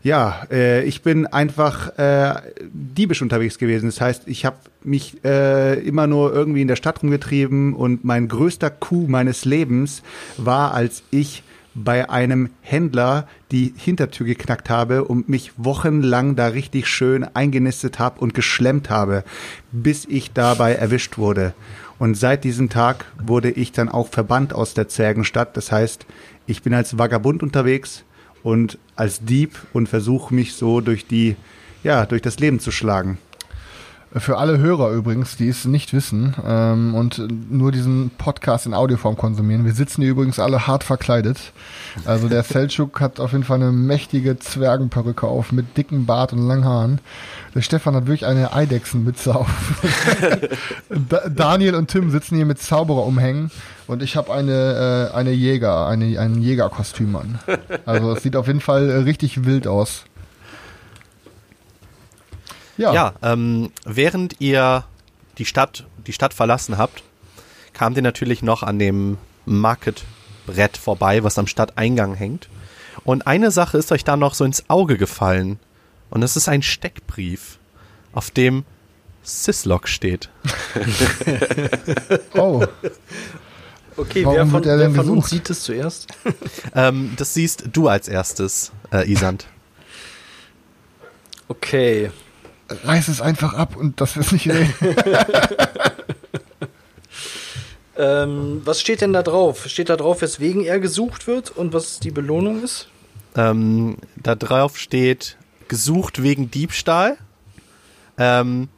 [0.03, 2.33] Ja, äh, ich bin einfach äh,
[2.73, 3.85] diebisch unterwegs gewesen.
[3.85, 8.27] Das heißt, ich habe mich äh, immer nur irgendwie in der Stadt rumgetrieben und mein
[8.27, 10.01] größter Coup meines Lebens
[10.37, 11.43] war, als ich
[11.73, 18.19] bei einem Händler die Hintertür geknackt habe und mich wochenlang da richtig schön eingenistet habe
[18.19, 19.23] und geschlemmt habe,
[19.71, 21.53] bis ich dabei erwischt wurde.
[21.99, 25.55] Und seit diesem Tag wurde ich dann auch verbannt aus der Zergenstadt.
[25.55, 26.05] Das heißt,
[26.47, 28.03] ich bin als Vagabund unterwegs,
[28.43, 31.35] und als Dieb und versuche mich so durch die,
[31.83, 33.17] ja, durch das Leben zu schlagen.
[34.13, 39.15] Für alle Hörer übrigens, die es nicht wissen ähm, und nur diesen Podcast in Audioform
[39.15, 41.53] konsumieren, wir sitzen hier übrigens alle hart verkleidet.
[42.03, 46.45] Also der Seltschuk hat auf jeden Fall eine mächtige Zwergenperücke auf mit dicken Bart und
[46.45, 46.99] langen Haaren.
[47.55, 49.47] Der Stefan hat wirklich eine Eidechsenmütze auf.
[50.89, 53.49] da Daniel und Tim sitzen hier mit Zauberer umhängen
[53.91, 57.39] und ich habe eine, äh, eine Jäger, eine, ein Jägerkostüm an.
[57.85, 60.05] Also es sieht auf jeden Fall äh, richtig wild aus.
[62.77, 64.85] Ja, ja ähm, während ihr
[65.37, 67.03] die Stadt, die Stadt verlassen habt,
[67.73, 72.47] kamt ihr natürlich noch an dem Marketbrett vorbei, was am Stadteingang hängt.
[73.03, 75.59] Und eine Sache ist euch da noch so ins Auge gefallen.
[76.09, 77.57] Und es ist ein Steckbrief,
[78.13, 78.63] auf dem
[79.21, 80.29] Syslog steht.
[82.35, 82.65] oh.
[83.97, 86.07] Okay, Warum wer von, wer von uns sieht es zuerst?
[86.75, 89.47] ähm, das siehst du als erstes, äh, Isand.
[91.47, 92.11] Okay.
[92.69, 94.73] Reiß es einfach ab und das ist nicht reden.
[97.97, 99.67] Ähm, was steht denn da drauf?
[99.67, 102.87] Steht da drauf, weswegen er gesucht wird und was die Belohnung ist?
[103.35, 105.37] Ähm, da drauf steht,
[105.67, 107.17] gesucht wegen Diebstahl.
[108.17, 108.69] Ähm,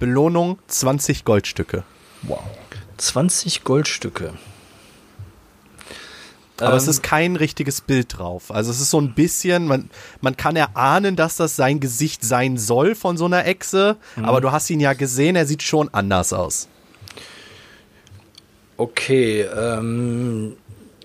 [0.00, 1.84] Belohnung 20 Goldstücke.
[2.22, 2.42] wow.
[2.96, 4.34] 20 Goldstücke.
[6.58, 8.50] Aber es Ähm, ist kein richtiges Bild drauf.
[8.52, 9.90] Also es ist so ein bisschen, man,
[10.20, 14.52] man kann erahnen, dass das sein Gesicht sein soll von so einer Echse, aber du
[14.52, 16.68] hast ihn ja gesehen, er sieht schon anders aus.
[18.76, 20.56] Okay, ähm,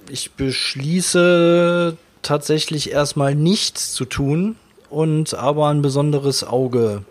[0.10, 4.56] ich beschließe tatsächlich erstmal nichts zu tun
[4.90, 7.04] und aber ein besonderes Auge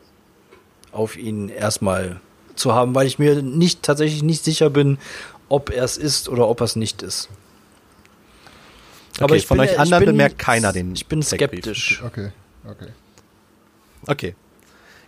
[0.92, 2.20] auf ihn erstmal
[2.54, 4.98] zu haben, weil ich mir nicht tatsächlich nicht sicher bin,
[5.48, 7.28] ob er es ist oder ob er es nicht ist.
[9.20, 12.02] Okay, von euch ich anderen bemerkt keiner den Ich bin skeptisch.
[12.04, 12.30] Okay,
[12.68, 12.88] okay.
[14.06, 14.34] Okay.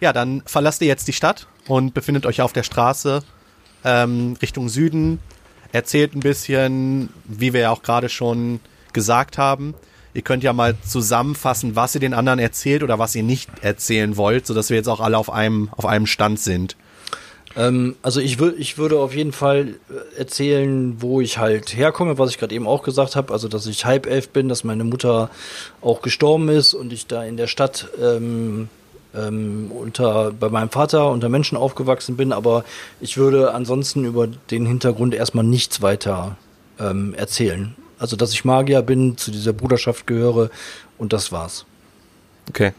[0.00, 3.22] Ja, dann verlasst ihr jetzt die Stadt und befindet euch auf der Straße
[3.84, 5.18] ähm, Richtung Süden.
[5.72, 8.60] Erzählt ein bisschen, wie wir ja auch gerade schon
[8.92, 9.74] gesagt haben.
[10.14, 14.16] Ihr könnt ja mal zusammenfassen, was ihr den anderen erzählt oder was ihr nicht erzählen
[14.16, 16.76] wollt, sodass wir jetzt auch alle auf einem, auf einem Stand sind.
[17.58, 22.16] Ähm, also ich, wür ich würde auf jeden Fall äh, erzählen, wo ich halt herkomme,
[22.16, 23.32] was ich gerade eben auch gesagt habe.
[23.32, 25.28] Also dass ich Halbelf bin, dass meine Mutter
[25.82, 28.68] auch gestorben ist und ich da in der Stadt ähm,
[29.14, 32.32] ähm, unter bei meinem Vater unter Menschen aufgewachsen bin.
[32.32, 32.64] Aber
[33.00, 36.36] ich würde ansonsten über den Hintergrund erstmal nichts weiter
[36.78, 37.74] ähm, erzählen.
[37.98, 40.50] Also dass ich Magier bin, zu dieser Bruderschaft gehöre
[40.96, 41.66] und das war's.
[42.48, 42.72] Okay.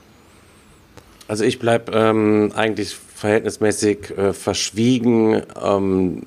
[1.27, 5.41] Also ich bleib ähm, eigentlich verhältnismäßig äh, verschwiegen.
[5.61, 6.21] Ähm,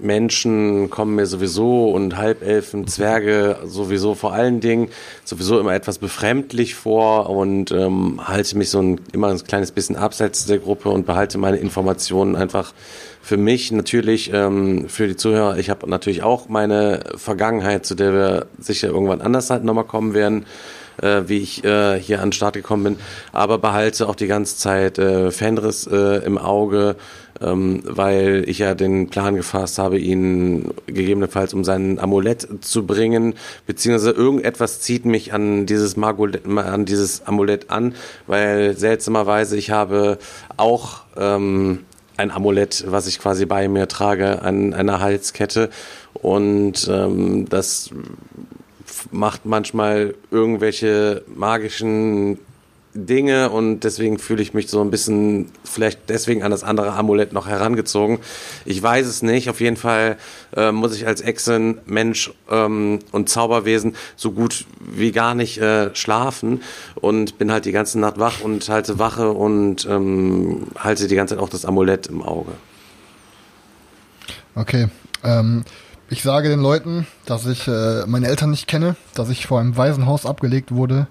[0.00, 4.88] Menschen kommen mir sowieso und Halbelfen, Zwerge sowieso vor allen Dingen
[5.22, 9.94] sowieso immer etwas befremdlich vor und ähm, halte mich so ein, immer ein kleines bisschen
[9.94, 12.74] abseits der Gruppe und behalte meine Informationen einfach
[13.22, 13.70] für mich.
[13.70, 18.88] Natürlich ähm, für die Zuhörer, ich habe natürlich auch meine Vergangenheit, zu der wir sicher
[18.88, 20.44] irgendwann anders halt nochmal kommen werden
[21.00, 22.96] äh, wie ich äh, hier an den Start gekommen bin,
[23.32, 26.96] aber behalte auch die ganze Zeit äh, Fenris äh, im Auge,
[27.40, 33.34] ähm, weil ich ja den Plan gefasst habe, ihn gegebenenfalls um sein Amulett zu bringen,
[33.66, 37.94] beziehungsweise irgendetwas zieht mich an dieses Margolett, an dieses Amulett an,
[38.26, 40.18] weil seltsamerweise ich habe
[40.56, 41.80] auch ähm,
[42.16, 45.70] ein Amulett, was ich quasi bei mir trage, an einer Halskette.
[46.14, 47.90] Und ähm, das
[49.12, 52.38] macht manchmal irgendwelche magischen
[52.94, 57.32] Dinge und deswegen fühle ich mich so ein bisschen vielleicht deswegen an das andere Amulett
[57.32, 58.18] noch herangezogen.
[58.66, 59.48] Ich weiß es nicht.
[59.48, 60.18] Auf jeden Fall
[60.54, 65.94] äh, muss ich als Echsen, Mensch ähm, und Zauberwesen so gut wie gar nicht äh,
[65.94, 66.60] schlafen
[66.94, 71.34] und bin halt die ganze Nacht wach und halte Wache und ähm, halte die ganze
[71.34, 72.52] Zeit auch das Amulett im Auge.
[74.54, 74.88] Okay.
[75.24, 75.64] Ähm,
[76.10, 79.76] ich sage den Leuten, dass ich äh, meine Eltern nicht kenne, dass ich vor einem
[79.76, 81.06] Waisenhaus abgelegt wurde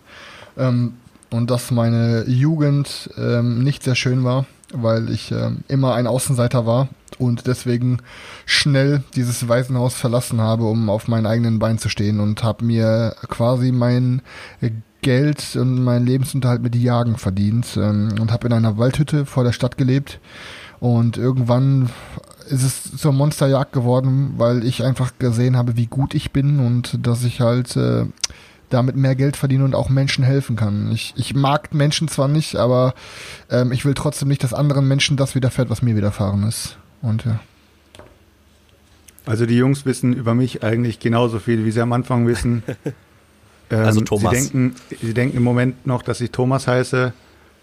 [0.58, 0.94] ähm,
[1.30, 6.66] und dass meine Jugend ähm, nicht sehr schön war, weil ich ähm, immer ein Außenseiter
[6.66, 8.00] war und deswegen
[8.46, 13.16] schnell dieses Waisenhaus verlassen habe, um auf meinen eigenen Beinen zu stehen und habe mir
[13.28, 14.22] quasi mein
[15.02, 19.52] Geld und meinen Lebensunterhalt mit Jagen verdient ähm, und habe in einer Waldhütte vor der
[19.52, 20.20] Stadt gelebt.
[20.80, 21.90] Und irgendwann
[22.52, 27.06] ist es zur Monsterjagd geworden, weil ich einfach gesehen habe, wie gut ich bin und
[27.06, 28.06] dass ich halt äh,
[28.70, 30.92] damit mehr Geld verdiene und auch Menschen helfen kann.
[30.92, 32.94] Ich, ich mag Menschen zwar nicht, aber
[33.50, 36.78] ähm, ich will trotzdem nicht, dass anderen Menschen das widerfährt, was mir widerfahren ist.
[37.02, 37.40] Und ja.
[39.26, 42.64] Also die Jungs wissen über mich eigentlich genauso viel, wie sie am Anfang wissen.
[43.72, 44.34] Ähm, Also Thomas.
[44.34, 47.14] Sie denken, sie denken im Moment noch, dass ich Thomas heiße.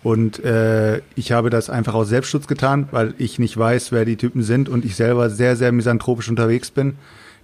[0.09, 4.17] Und äh, ich habe das einfach aus Selbstschutz getan, weil ich nicht weiß, wer die
[4.17, 6.95] Typen sind und ich selber sehr, sehr misanthropisch unterwegs bin.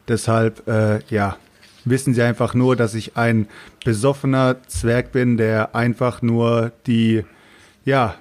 [0.09, 1.37] Deshalb, äh, ja,
[1.85, 3.49] wissen sie einfach nur, dass ich ein
[3.85, 7.25] besoffener Zwerg bin, der einfach nur die,
[7.85, 8.15] ja,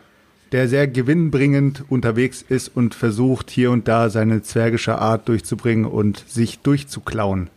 [0.52, 6.22] der sehr gewinnbringend unterwegs ist und versucht, hier und da seine zwergische Art durchzubringen und
[6.28, 7.50] sich durchzuklauen.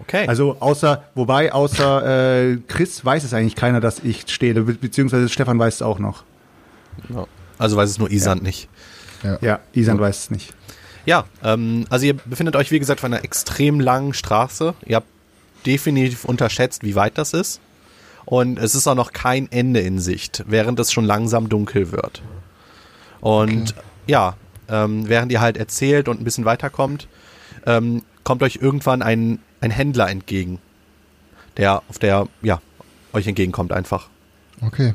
[0.00, 0.26] Okay.
[0.26, 5.28] Also außer, wobei außer äh, Chris weiß es eigentlich keiner, dass ich stehle, be beziehungsweise
[5.28, 6.24] Stefan weiß es auch noch.
[7.08, 7.26] Ja.
[7.58, 8.68] Also weiß es nur Isand nicht.
[9.40, 10.54] Ja, Isan weiß es nicht.
[11.04, 14.74] Ja, ähm, also ihr befindet euch, wie gesagt, auf einer extrem langen Straße.
[14.86, 15.08] Ihr habt
[15.66, 17.60] definitiv unterschätzt, wie weit das ist.
[18.24, 22.22] Und es ist auch noch kein Ende in Sicht, während es schon langsam dunkel wird.
[23.20, 23.74] Und
[24.06, 24.36] ja,
[24.68, 27.08] ähm, während ihr halt erzählt und ein bisschen weiterkommt,
[27.66, 30.58] ähm, kommt euch irgendwann ein, ein Händler entgegen,
[31.56, 32.60] der auf der, ja,
[33.12, 34.08] euch entgegenkommt einfach.
[34.60, 34.94] Okay.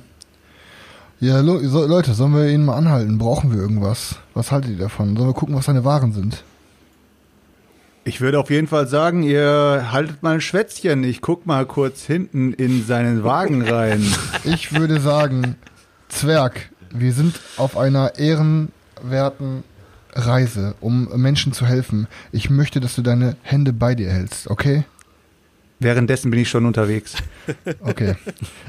[1.19, 3.17] Ja, lo- so, Leute, sollen wir ihn mal anhalten?
[3.17, 4.15] Brauchen wir irgendwas?
[4.33, 5.15] Was haltet ihr davon?
[5.15, 6.43] Sollen wir gucken, was seine Waren sind?
[8.05, 11.05] Ich würde auf jeden Fall sagen, ihr haltet mal ein Schwätzchen.
[11.05, 14.05] Ich guck mal kurz hinten in seinen Wagen rein.
[14.43, 15.55] Ich würde sagen,
[16.09, 19.63] Zwerg, wir sind auf einer ehrenwerten
[20.13, 22.07] Reise, um Menschen zu helfen.
[22.31, 24.83] Ich möchte, dass du deine Hände bei dir hältst, okay?
[25.79, 27.15] Währenddessen bin ich schon unterwegs.
[27.81, 28.15] Okay.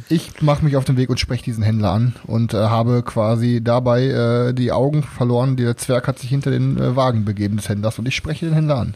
[0.08, 3.60] Ich mache mich auf den Weg und spreche diesen Händler an und äh, habe quasi
[3.62, 5.56] dabei äh, die Augen verloren.
[5.56, 8.54] Der Zwerg hat sich hinter den äh, Wagen begeben des Händlers und ich spreche den
[8.54, 8.94] Händler an.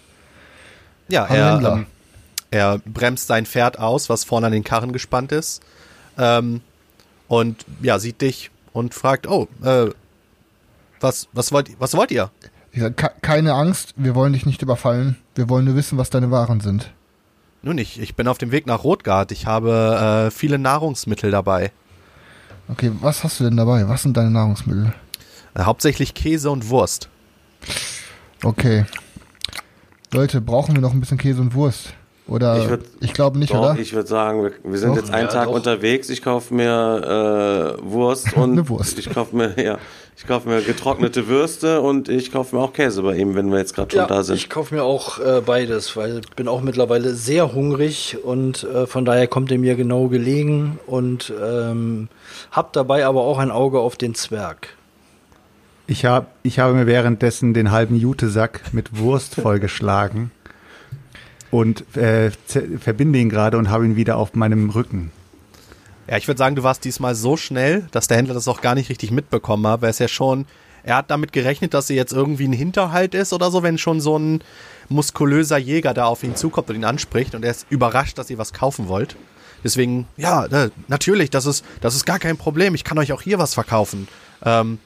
[1.08, 1.72] Ja, Hallo er, Händler.
[1.74, 1.86] ähm,
[2.50, 5.62] er bremst sein Pferd aus, was vorne an den Karren gespannt ist.
[6.18, 6.60] Ähm,
[7.28, 9.90] und ja, sieht dich und fragt, oh, äh,
[11.00, 12.30] was, was, wollt, was wollt ihr?
[12.72, 15.16] Ich sage, "Ke- keine Angst, wir wollen dich nicht überfallen.
[15.34, 16.92] Wir wollen nur wissen, was deine Waren sind.
[17.62, 19.32] Nun, ich, ich bin auf dem Weg nach Rotgard.
[19.32, 21.72] Ich habe äh, viele Nahrungsmittel dabei.
[22.68, 23.88] Okay, was hast du denn dabei?
[23.88, 24.92] Was sind deine Nahrungsmittel?
[25.54, 27.08] Äh, hauptsächlich Käse und Wurst.
[28.44, 28.84] Okay.
[30.12, 31.94] Leute, brauchen wir noch ein bisschen Käse und Wurst?
[32.28, 33.78] Oder Ich würd- ich glaube nicht, Doch, oder?
[33.80, 34.96] ich würde sagen, wir, wir sind Doch.
[34.96, 35.54] jetzt einen Ja, Tag doch.
[35.54, 36.10] unterwegs.
[36.10, 38.98] Ich kaufe mir äh, Wurst und Eine Wurst.
[38.98, 39.78] ich kaufe mir ja,
[40.16, 43.58] ich kaufe mir getrocknete Würste und ich kaufe mir auch Käse bei ihm, wenn wir
[43.58, 44.36] jetzt gerade schon Ja, da sind.
[44.36, 48.86] ich kaufe mir auch äh, beides, weil ich bin auch mittlerweile sehr hungrig und äh,
[48.86, 52.08] von daher kommt er mir genau gelegen und ähm,
[52.50, 54.68] hab dabei aber auch ein Auge auf den Zwerg.
[55.86, 60.30] Ich, hab, ich habe mir währenddessen den halben Jutesack mit Wurst vollgeschlagen
[61.50, 62.30] und äh,
[62.78, 65.10] verbinde ihn gerade und habe ihn wieder auf meinem Rücken.
[66.08, 68.74] Ja, ich würde sagen, du warst diesmal so schnell, dass der Händler das auch gar
[68.74, 70.46] nicht richtig mitbekommen hat, weil es ja schon,
[70.82, 74.00] er hat damit gerechnet, dass sie jetzt irgendwie ein Hinterhalt ist oder so, wenn schon
[74.00, 74.42] so ein
[74.88, 78.38] muskulöser Jäger da auf ihn zukommt und ihn anspricht und er ist überrascht, dass ihr
[78.38, 79.16] was kaufen wollt.
[79.64, 82.74] Deswegen, ja, äh, natürlich, das ist, das ist gar kein Problem.
[82.74, 84.08] Ich kann euch auch hier was verkaufen.
[84.44, 84.78] Ähm,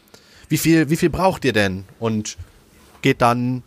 [0.49, 1.85] wie viel, wie viel braucht ihr denn?
[2.01, 2.37] Und
[3.03, 3.63] geht dann,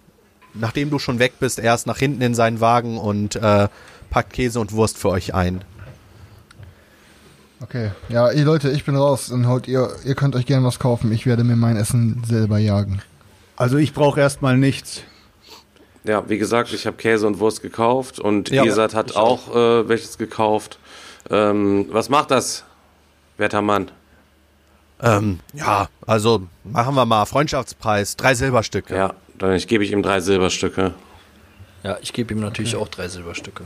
[0.59, 3.67] nachdem du schon weg bist, erst nach hinten in seinen Wagen und äh,
[4.09, 5.63] packt Käse und Wurst für euch ein.
[7.61, 7.91] Okay.
[8.09, 9.27] Ja, ihr Leute, ich bin raus.
[9.29, 11.11] Dann holt ihr, ihr könnt euch gerne was kaufen.
[11.11, 13.01] Ich werde mir mein Essen selber jagen.
[13.55, 15.01] Also ich brauche erstmal nichts.
[16.03, 19.87] Ja, wie gesagt, ich habe Käse und Wurst gekauft und Ja, Isat hat auch äh,
[19.89, 20.77] welches gekauft.
[21.31, 22.63] Ähm, was macht das,
[23.37, 23.89] werter Mann?
[25.01, 28.95] Ähm, ja, also machen wir mal Freundschaftspreis, drei Silberstücke.
[28.95, 30.93] Ja, dann ich gebe ich ihm drei Silberstücke.
[31.83, 33.65] Ja, ich gebe ihm natürlich auch drei Silberstücke.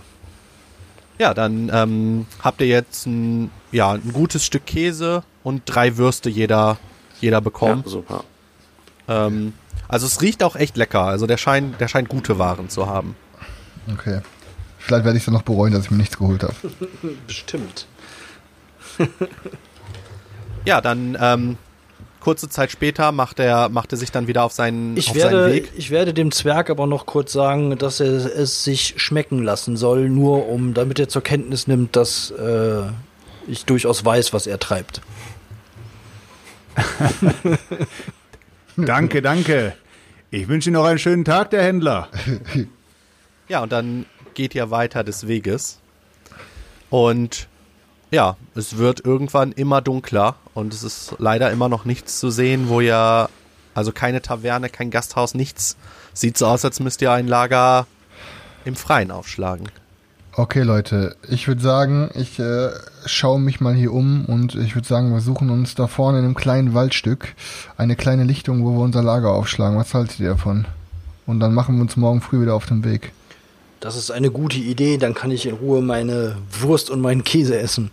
[1.20, 6.30] Ja, dann ähm, habt ihr jetzt ein, ja, ein gutes Stück Käse und drei Würste
[6.30, 6.78] jeder,
[7.22, 7.84] jeder bekommen.
[7.86, 8.24] Ja, super.
[9.08, 9.54] Ähm,
[9.88, 11.04] also es riecht auch echt lecker.
[11.04, 13.16] Also der scheint, der scheint gute Waren zu haben.
[13.92, 14.22] Okay.
[14.78, 16.56] Vielleicht werde ich es dann noch bereuen, dass ich mir nichts geholt habe.
[17.28, 17.86] Bestimmt.
[20.66, 21.58] Ja, dann ähm,
[22.20, 25.32] kurze Zeit später macht er, macht er sich dann wieder auf seinen, Ich auf seinen
[25.32, 25.72] werde, Weg.
[25.78, 30.10] ich werde dem Zwerg aber noch kurz sagen, dass er es sich schmecken lassen soll,
[30.10, 32.82] nur um, damit er zur Kenntnis nimmt, dass äh,
[33.48, 35.02] ich durchaus weiß, was er treibt.
[38.78, 39.74] Danke, danke.
[40.32, 42.08] Ich wünsche Ihnen noch einen schönen Tag, der Händler.
[43.50, 44.06] Ja, und dann
[44.36, 45.80] geht ihr weiter des Weges.
[46.90, 47.48] Und
[48.12, 52.70] ja, es wird irgendwann immer dunkler und es ist leider immer noch nichts zu sehen,
[52.70, 53.30] wo ihr,
[53.74, 55.78] also keine Taverne, kein Gasthaus, nichts.
[56.14, 57.88] Sieht so aus, als müsst ihr ein Lager
[58.66, 59.70] im Freien aufschlagen.
[60.34, 62.70] Okay, Leute, ich würde sagen, ich äh,
[63.06, 66.26] schaue mich mal hier um und ich würde sagen, wir suchen uns da vorne in
[66.26, 67.36] einem kleinen Waldstück
[67.78, 69.78] eine kleine Lichtung, wo wir unser Lager aufschlagen.
[69.78, 70.66] Was haltet ihr davon?
[71.26, 73.12] Und dann machen wir uns morgen früh wieder auf den Weg.
[73.80, 77.58] Das ist eine gute Idee, dann kann ich in Ruhe meine Wurst und meinen Käse
[77.58, 77.92] essen.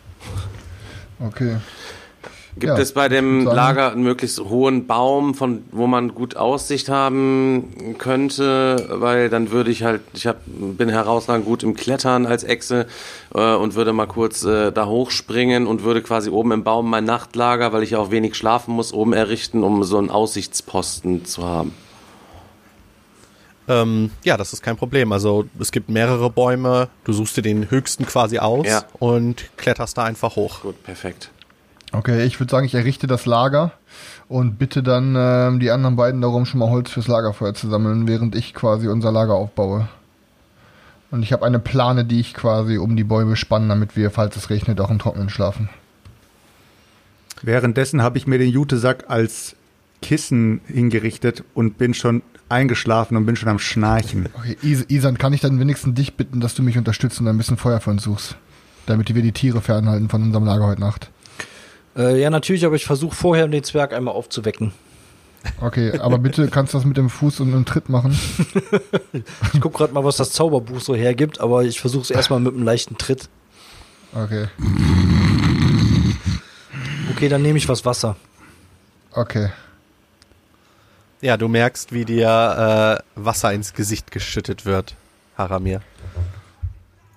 [1.20, 1.56] Okay.
[2.58, 6.88] Gibt Ja, es bei dem Lager einen möglichst hohen Baum, von wo man gut Aussicht
[6.88, 8.86] haben könnte?
[8.92, 12.86] Weil dann würde ich halt, ich hab, bin herausragend gut im Klettern als Echse
[13.34, 17.04] äh, und würde mal kurz äh, da hochspringen und würde quasi oben im Baum mein
[17.04, 21.44] Nachtlager, weil ich ja auch wenig schlafen muss, oben errichten, um so einen Aussichtsposten zu
[21.44, 21.74] haben.
[23.68, 25.12] Ähm, ja, das ist kein Problem.
[25.12, 28.84] Also es gibt mehrere Bäume, du suchst dir den höchsten quasi aus Ja.
[28.98, 30.62] und kletterst da einfach hoch.
[30.62, 31.30] Gut, perfekt.
[31.96, 33.72] Okay, ich würde sagen, ich errichte das Lager
[34.28, 38.06] und bitte dann ähm, die anderen beiden darum, schon mal Holz fürs Lagerfeuer zu sammeln,
[38.06, 39.88] während ich quasi unser Lager aufbaue.
[41.10, 44.36] Und ich habe eine Plane, die ich quasi um die Bäume spanne, damit wir, falls
[44.36, 45.70] es regnet, auch im Trockenen schlafen.
[47.40, 49.56] Währenddessen habe ich mir den Jutesack als
[50.02, 54.28] Kissen hingerichtet und bin schon eingeschlafen und bin schon am Schnarchen.
[54.34, 57.38] Okay, Is Isan, kann ich dann wenigstens dich bitten, dass du mich unterstützt und ein
[57.38, 58.36] bisschen Feuer für uns suchst?
[58.84, 61.10] Damit wir die Tiere fernhalten von unserem Lager heute Nacht.
[61.96, 64.72] Äh, ja, natürlich, aber ich versuche vorher den Zwerg einmal aufzuwecken.
[65.60, 68.18] Okay, aber bitte kannst du das mit dem Fuß und einem Tritt machen.
[69.54, 72.54] Ich gucke gerade mal, was das Zauberbuch so hergibt, aber ich versuche es erstmal mit
[72.54, 73.28] einem leichten Tritt.
[74.14, 74.48] Okay,
[77.12, 78.16] Okay, dann nehme ich was Wasser.
[79.12, 79.50] okay.
[81.22, 84.94] Ja, du merkst, wie dir äh, Wasser ins Gesicht geschüttet wird,
[85.38, 85.80] Haramir.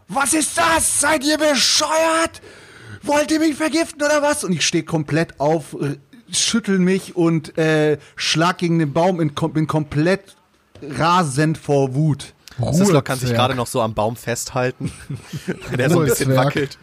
[0.08, 1.02] Was ist das?
[1.02, 2.42] Seid ihr bescheuert?
[3.04, 4.44] Wollt ihr mich vergiften oder was?
[4.44, 5.76] Und ich stehe komplett auf,
[6.32, 10.36] schüttel mich und äh, schlag gegen den Baum und kom bin komplett
[10.82, 12.34] rasend vor Wut.
[12.72, 14.92] Sislok kann sich gerade noch so am Baum festhalten,
[15.78, 16.78] der so ein bisschen wackelt.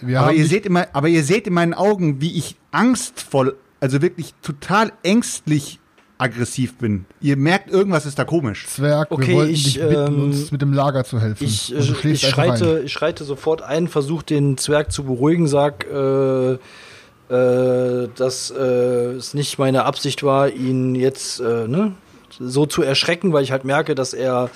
[0.00, 3.56] Wir Aber ihr, seht in mein, aber ihr seht in meinen Augen, wie ich angstvoll,
[3.80, 5.78] also wirklich total ängstlich
[6.18, 7.06] aggressiv bin.
[7.20, 8.66] Ihr merkt, irgendwas ist da komisch.
[8.66, 11.44] Zwerg, Okay, wir wollten ich, dich bitten, ähm, uns mit dem Lager zu helfen.
[11.44, 15.48] Ich, Und du äh, ich, schreite, ich schreite sofort ein, versuche den Zwerg zu beruhigen,
[15.48, 21.92] sag, äh, äh, dass äh, es nicht meine Absicht war, ihn jetzt äh, ne,
[22.38, 24.50] so zu erschrecken, weil ich halt merke, dass er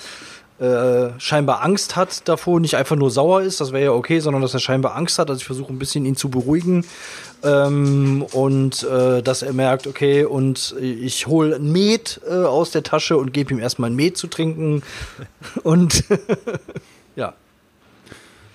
[0.59, 4.41] äh, scheinbar Angst hat davor, nicht einfach nur sauer ist, das wäre ja okay, sondern
[4.41, 5.29] dass er scheinbar Angst hat.
[5.29, 6.85] Also ich versuche ein bisschen ihn zu beruhigen
[7.43, 12.83] ähm, und äh, dass er merkt, okay, und ich hole ein Met äh, aus der
[12.83, 14.83] Tasche und gebe ihm erstmal ein Met zu trinken
[15.63, 16.03] und
[17.15, 17.33] ja.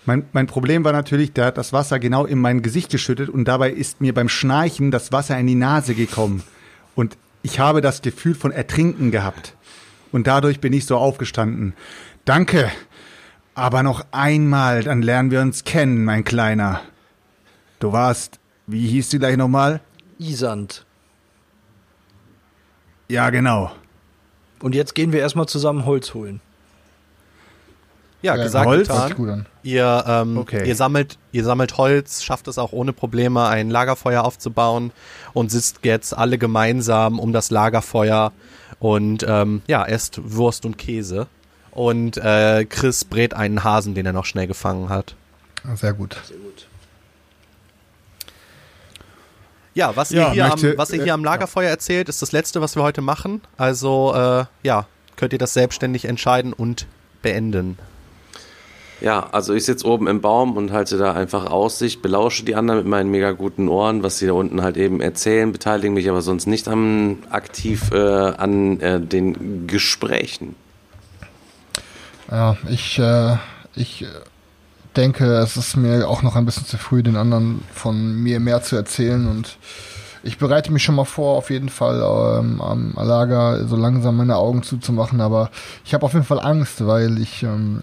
[0.07, 3.47] Mein, mein Problem war natürlich, der hat das Wasser genau in mein Gesicht geschüttet und
[3.47, 6.43] dabei ist mir beim Schnarchen das Wasser in die Nase gekommen.
[6.95, 9.55] Und ich habe das Gefühl von Ertrinken gehabt.
[10.15, 11.75] Und dadurch bin ich so aufgestanden.
[12.25, 12.71] Danke.
[13.57, 16.83] Aber noch einmal, dann lernen wir uns kennen, mein Kleiner.
[17.81, 18.39] Du warst,
[18.69, 19.81] wie hieß du gleich nochmal?
[20.21, 20.87] Isand.
[23.09, 23.73] Ja, genau.
[24.63, 26.41] Und jetzt gehen wir erstmal zusammen Holz holen.
[28.23, 28.87] Ja, Ja, gesagt, Holz?
[28.87, 29.15] Getan.
[29.17, 29.47] gut an.
[29.65, 30.67] Ihr, ähm, Okay.
[30.69, 34.93] ihr, sammelt, ihr sammelt Holz, schafft es auch ohne Probleme, ein Lagerfeuer aufzubauen
[35.33, 38.31] und sitzt jetzt alle gemeinsam um das Lagerfeuer
[38.85, 41.27] und ähm, ja, esst Wurst und Käse.
[41.71, 45.15] Und äh, Chris brät einen Hasen, den er noch schnell gefangen hat.
[45.75, 46.17] Sehr gut.
[46.29, 46.67] Sehr gut.
[49.73, 52.21] Ja, was Ja, ihr hier, möchte- am, was ihr äh, hier am Lagerfeuer erzählt, ist
[52.23, 53.41] das Letzte, was wir heute machen.
[53.57, 54.87] Also äh, ja,
[55.17, 56.87] könnt ihr das selbstständig entscheiden und
[57.23, 57.79] beenden.
[59.01, 62.81] Ja, also ich sitze oben im Baum und halte da einfach Aussicht, belausche die anderen
[62.81, 66.23] mit meinen mega guten Ohren, was sie da unten halt eben erzählen, beteilige mich aber
[66.23, 70.55] sonst nicht am, aktiv äh, an äh, den Gesprächen.
[72.31, 73.37] Ja, ich, äh,
[73.75, 74.07] ich
[74.97, 78.63] denke, es ist mir auch noch ein bisschen zu früh, den anderen von mir mehr
[78.63, 79.59] zu erzählen und
[80.23, 82.01] ich bereite mich schon mal vor, auf jeden Fall
[82.41, 85.51] ähm, am Lager so langsam meine Augen zuzumachen, aber
[85.85, 87.83] ich habe auf jeden Fall Angst, weil ich ähm,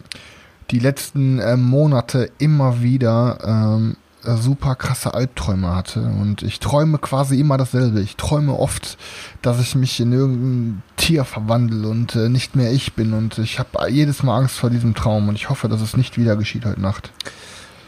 [0.72, 7.40] die letzten äh, Monate immer wieder ähm, super krasse Albträume hatte und ich träume quasi
[7.40, 8.02] immer dasselbe.
[8.02, 8.98] Ich träume oft,
[9.42, 13.60] dass ich mich in irgendein Tier verwandle und äh, nicht mehr ich bin und ich
[13.60, 16.66] habe jedes Mal Angst vor diesem Traum und ich hoffe, dass es nicht wieder geschieht
[16.66, 17.12] heute Nacht.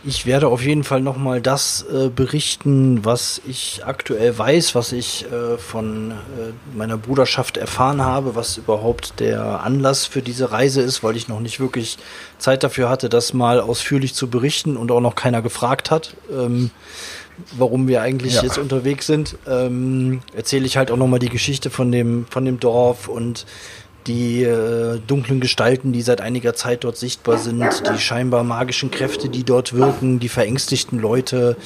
[0.06, 5.26] Ich werde auf jeden Fall nochmal das äh, berichten, was ich aktuell weiß, was ich
[5.32, 11.04] äh, von äh, meiner Bruderschaft erfahren habe, was überhaupt der Anlass für diese Reise ist,
[11.06, 11.98] weil ich noch nicht wirklich
[12.38, 16.70] Zeit dafür hatte, das mal ausführlich zu berichten und auch noch keiner gefragt hat, ähm,
[17.58, 18.44] warum wir eigentlich Ja.
[18.44, 19.38] jetzt unterwegs sind.
[19.48, 23.46] Ähm, erzähle ich halt auch nochmal die Geschichte von dem, von dem Dorf und
[24.08, 27.64] die äh, dunklen Gestalten, die seit einiger Zeit dort sichtbar sind,
[27.94, 31.58] die scheinbar magischen Kräfte, die dort wirken, die verängstigten Leute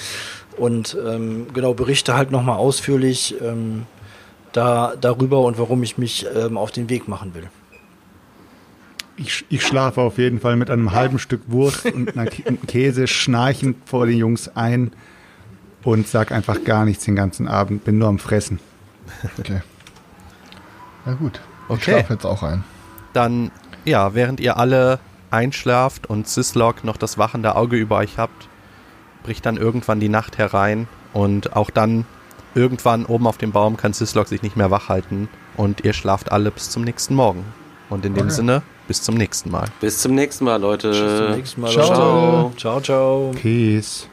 [0.57, 3.85] und ähm, genau berichte halt nochmal ausführlich ähm,
[4.51, 7.49] da, darüber und warum ich mich ähm, auf den Weg machen will.
[9.17, 13.77] Ich, ich schlafe auf jeden Fall mit einem halben Stück Wurst und einem Käse schnarchend
[13.85, 14.91] vor den Jungs ein
[15.83, 18.59] und sag einfach gar nichts den ganzen Abend, bin nur am Fressen.
[19.39, 19.61] Okay.
[21.05, 21.39] Na gut.
[21.67, 21.91] Ich Okay.
[21.91, 22.63] schlafe jetzt auch ein.
[23.13, 23.51] Dann,
[23.85, 24.99] ja, während ihr alle
[25.31, 28.47] einschlaft und Syslog noch das wachende Auge über euch habt,
[29.23, 32.05] bricht dann irgendwann die Nacht herein und auch dann
[32.55, 35.27] irgendwann oben auf dem Baum kann Syslog sich nicht mehr wach halten
[35.57, 37.43] und ihr schlaft alle bis zum nächsten Morgen.
[37.89, 38.33] Und in dem Okay.
[38.35, 39.65] Sinne, bis zum nächsten Mal.
[39.79, 40.89] Bis zum nächsten Mal, Leute.
[40.89, 41.71] Bis zum nächsten Mal.
[41.71, 42.41] Ciao.
[42.43, 42.57] Leute.
[42.57, 43.31] Ciao, ciao.
[43.41, 44.07] Peace.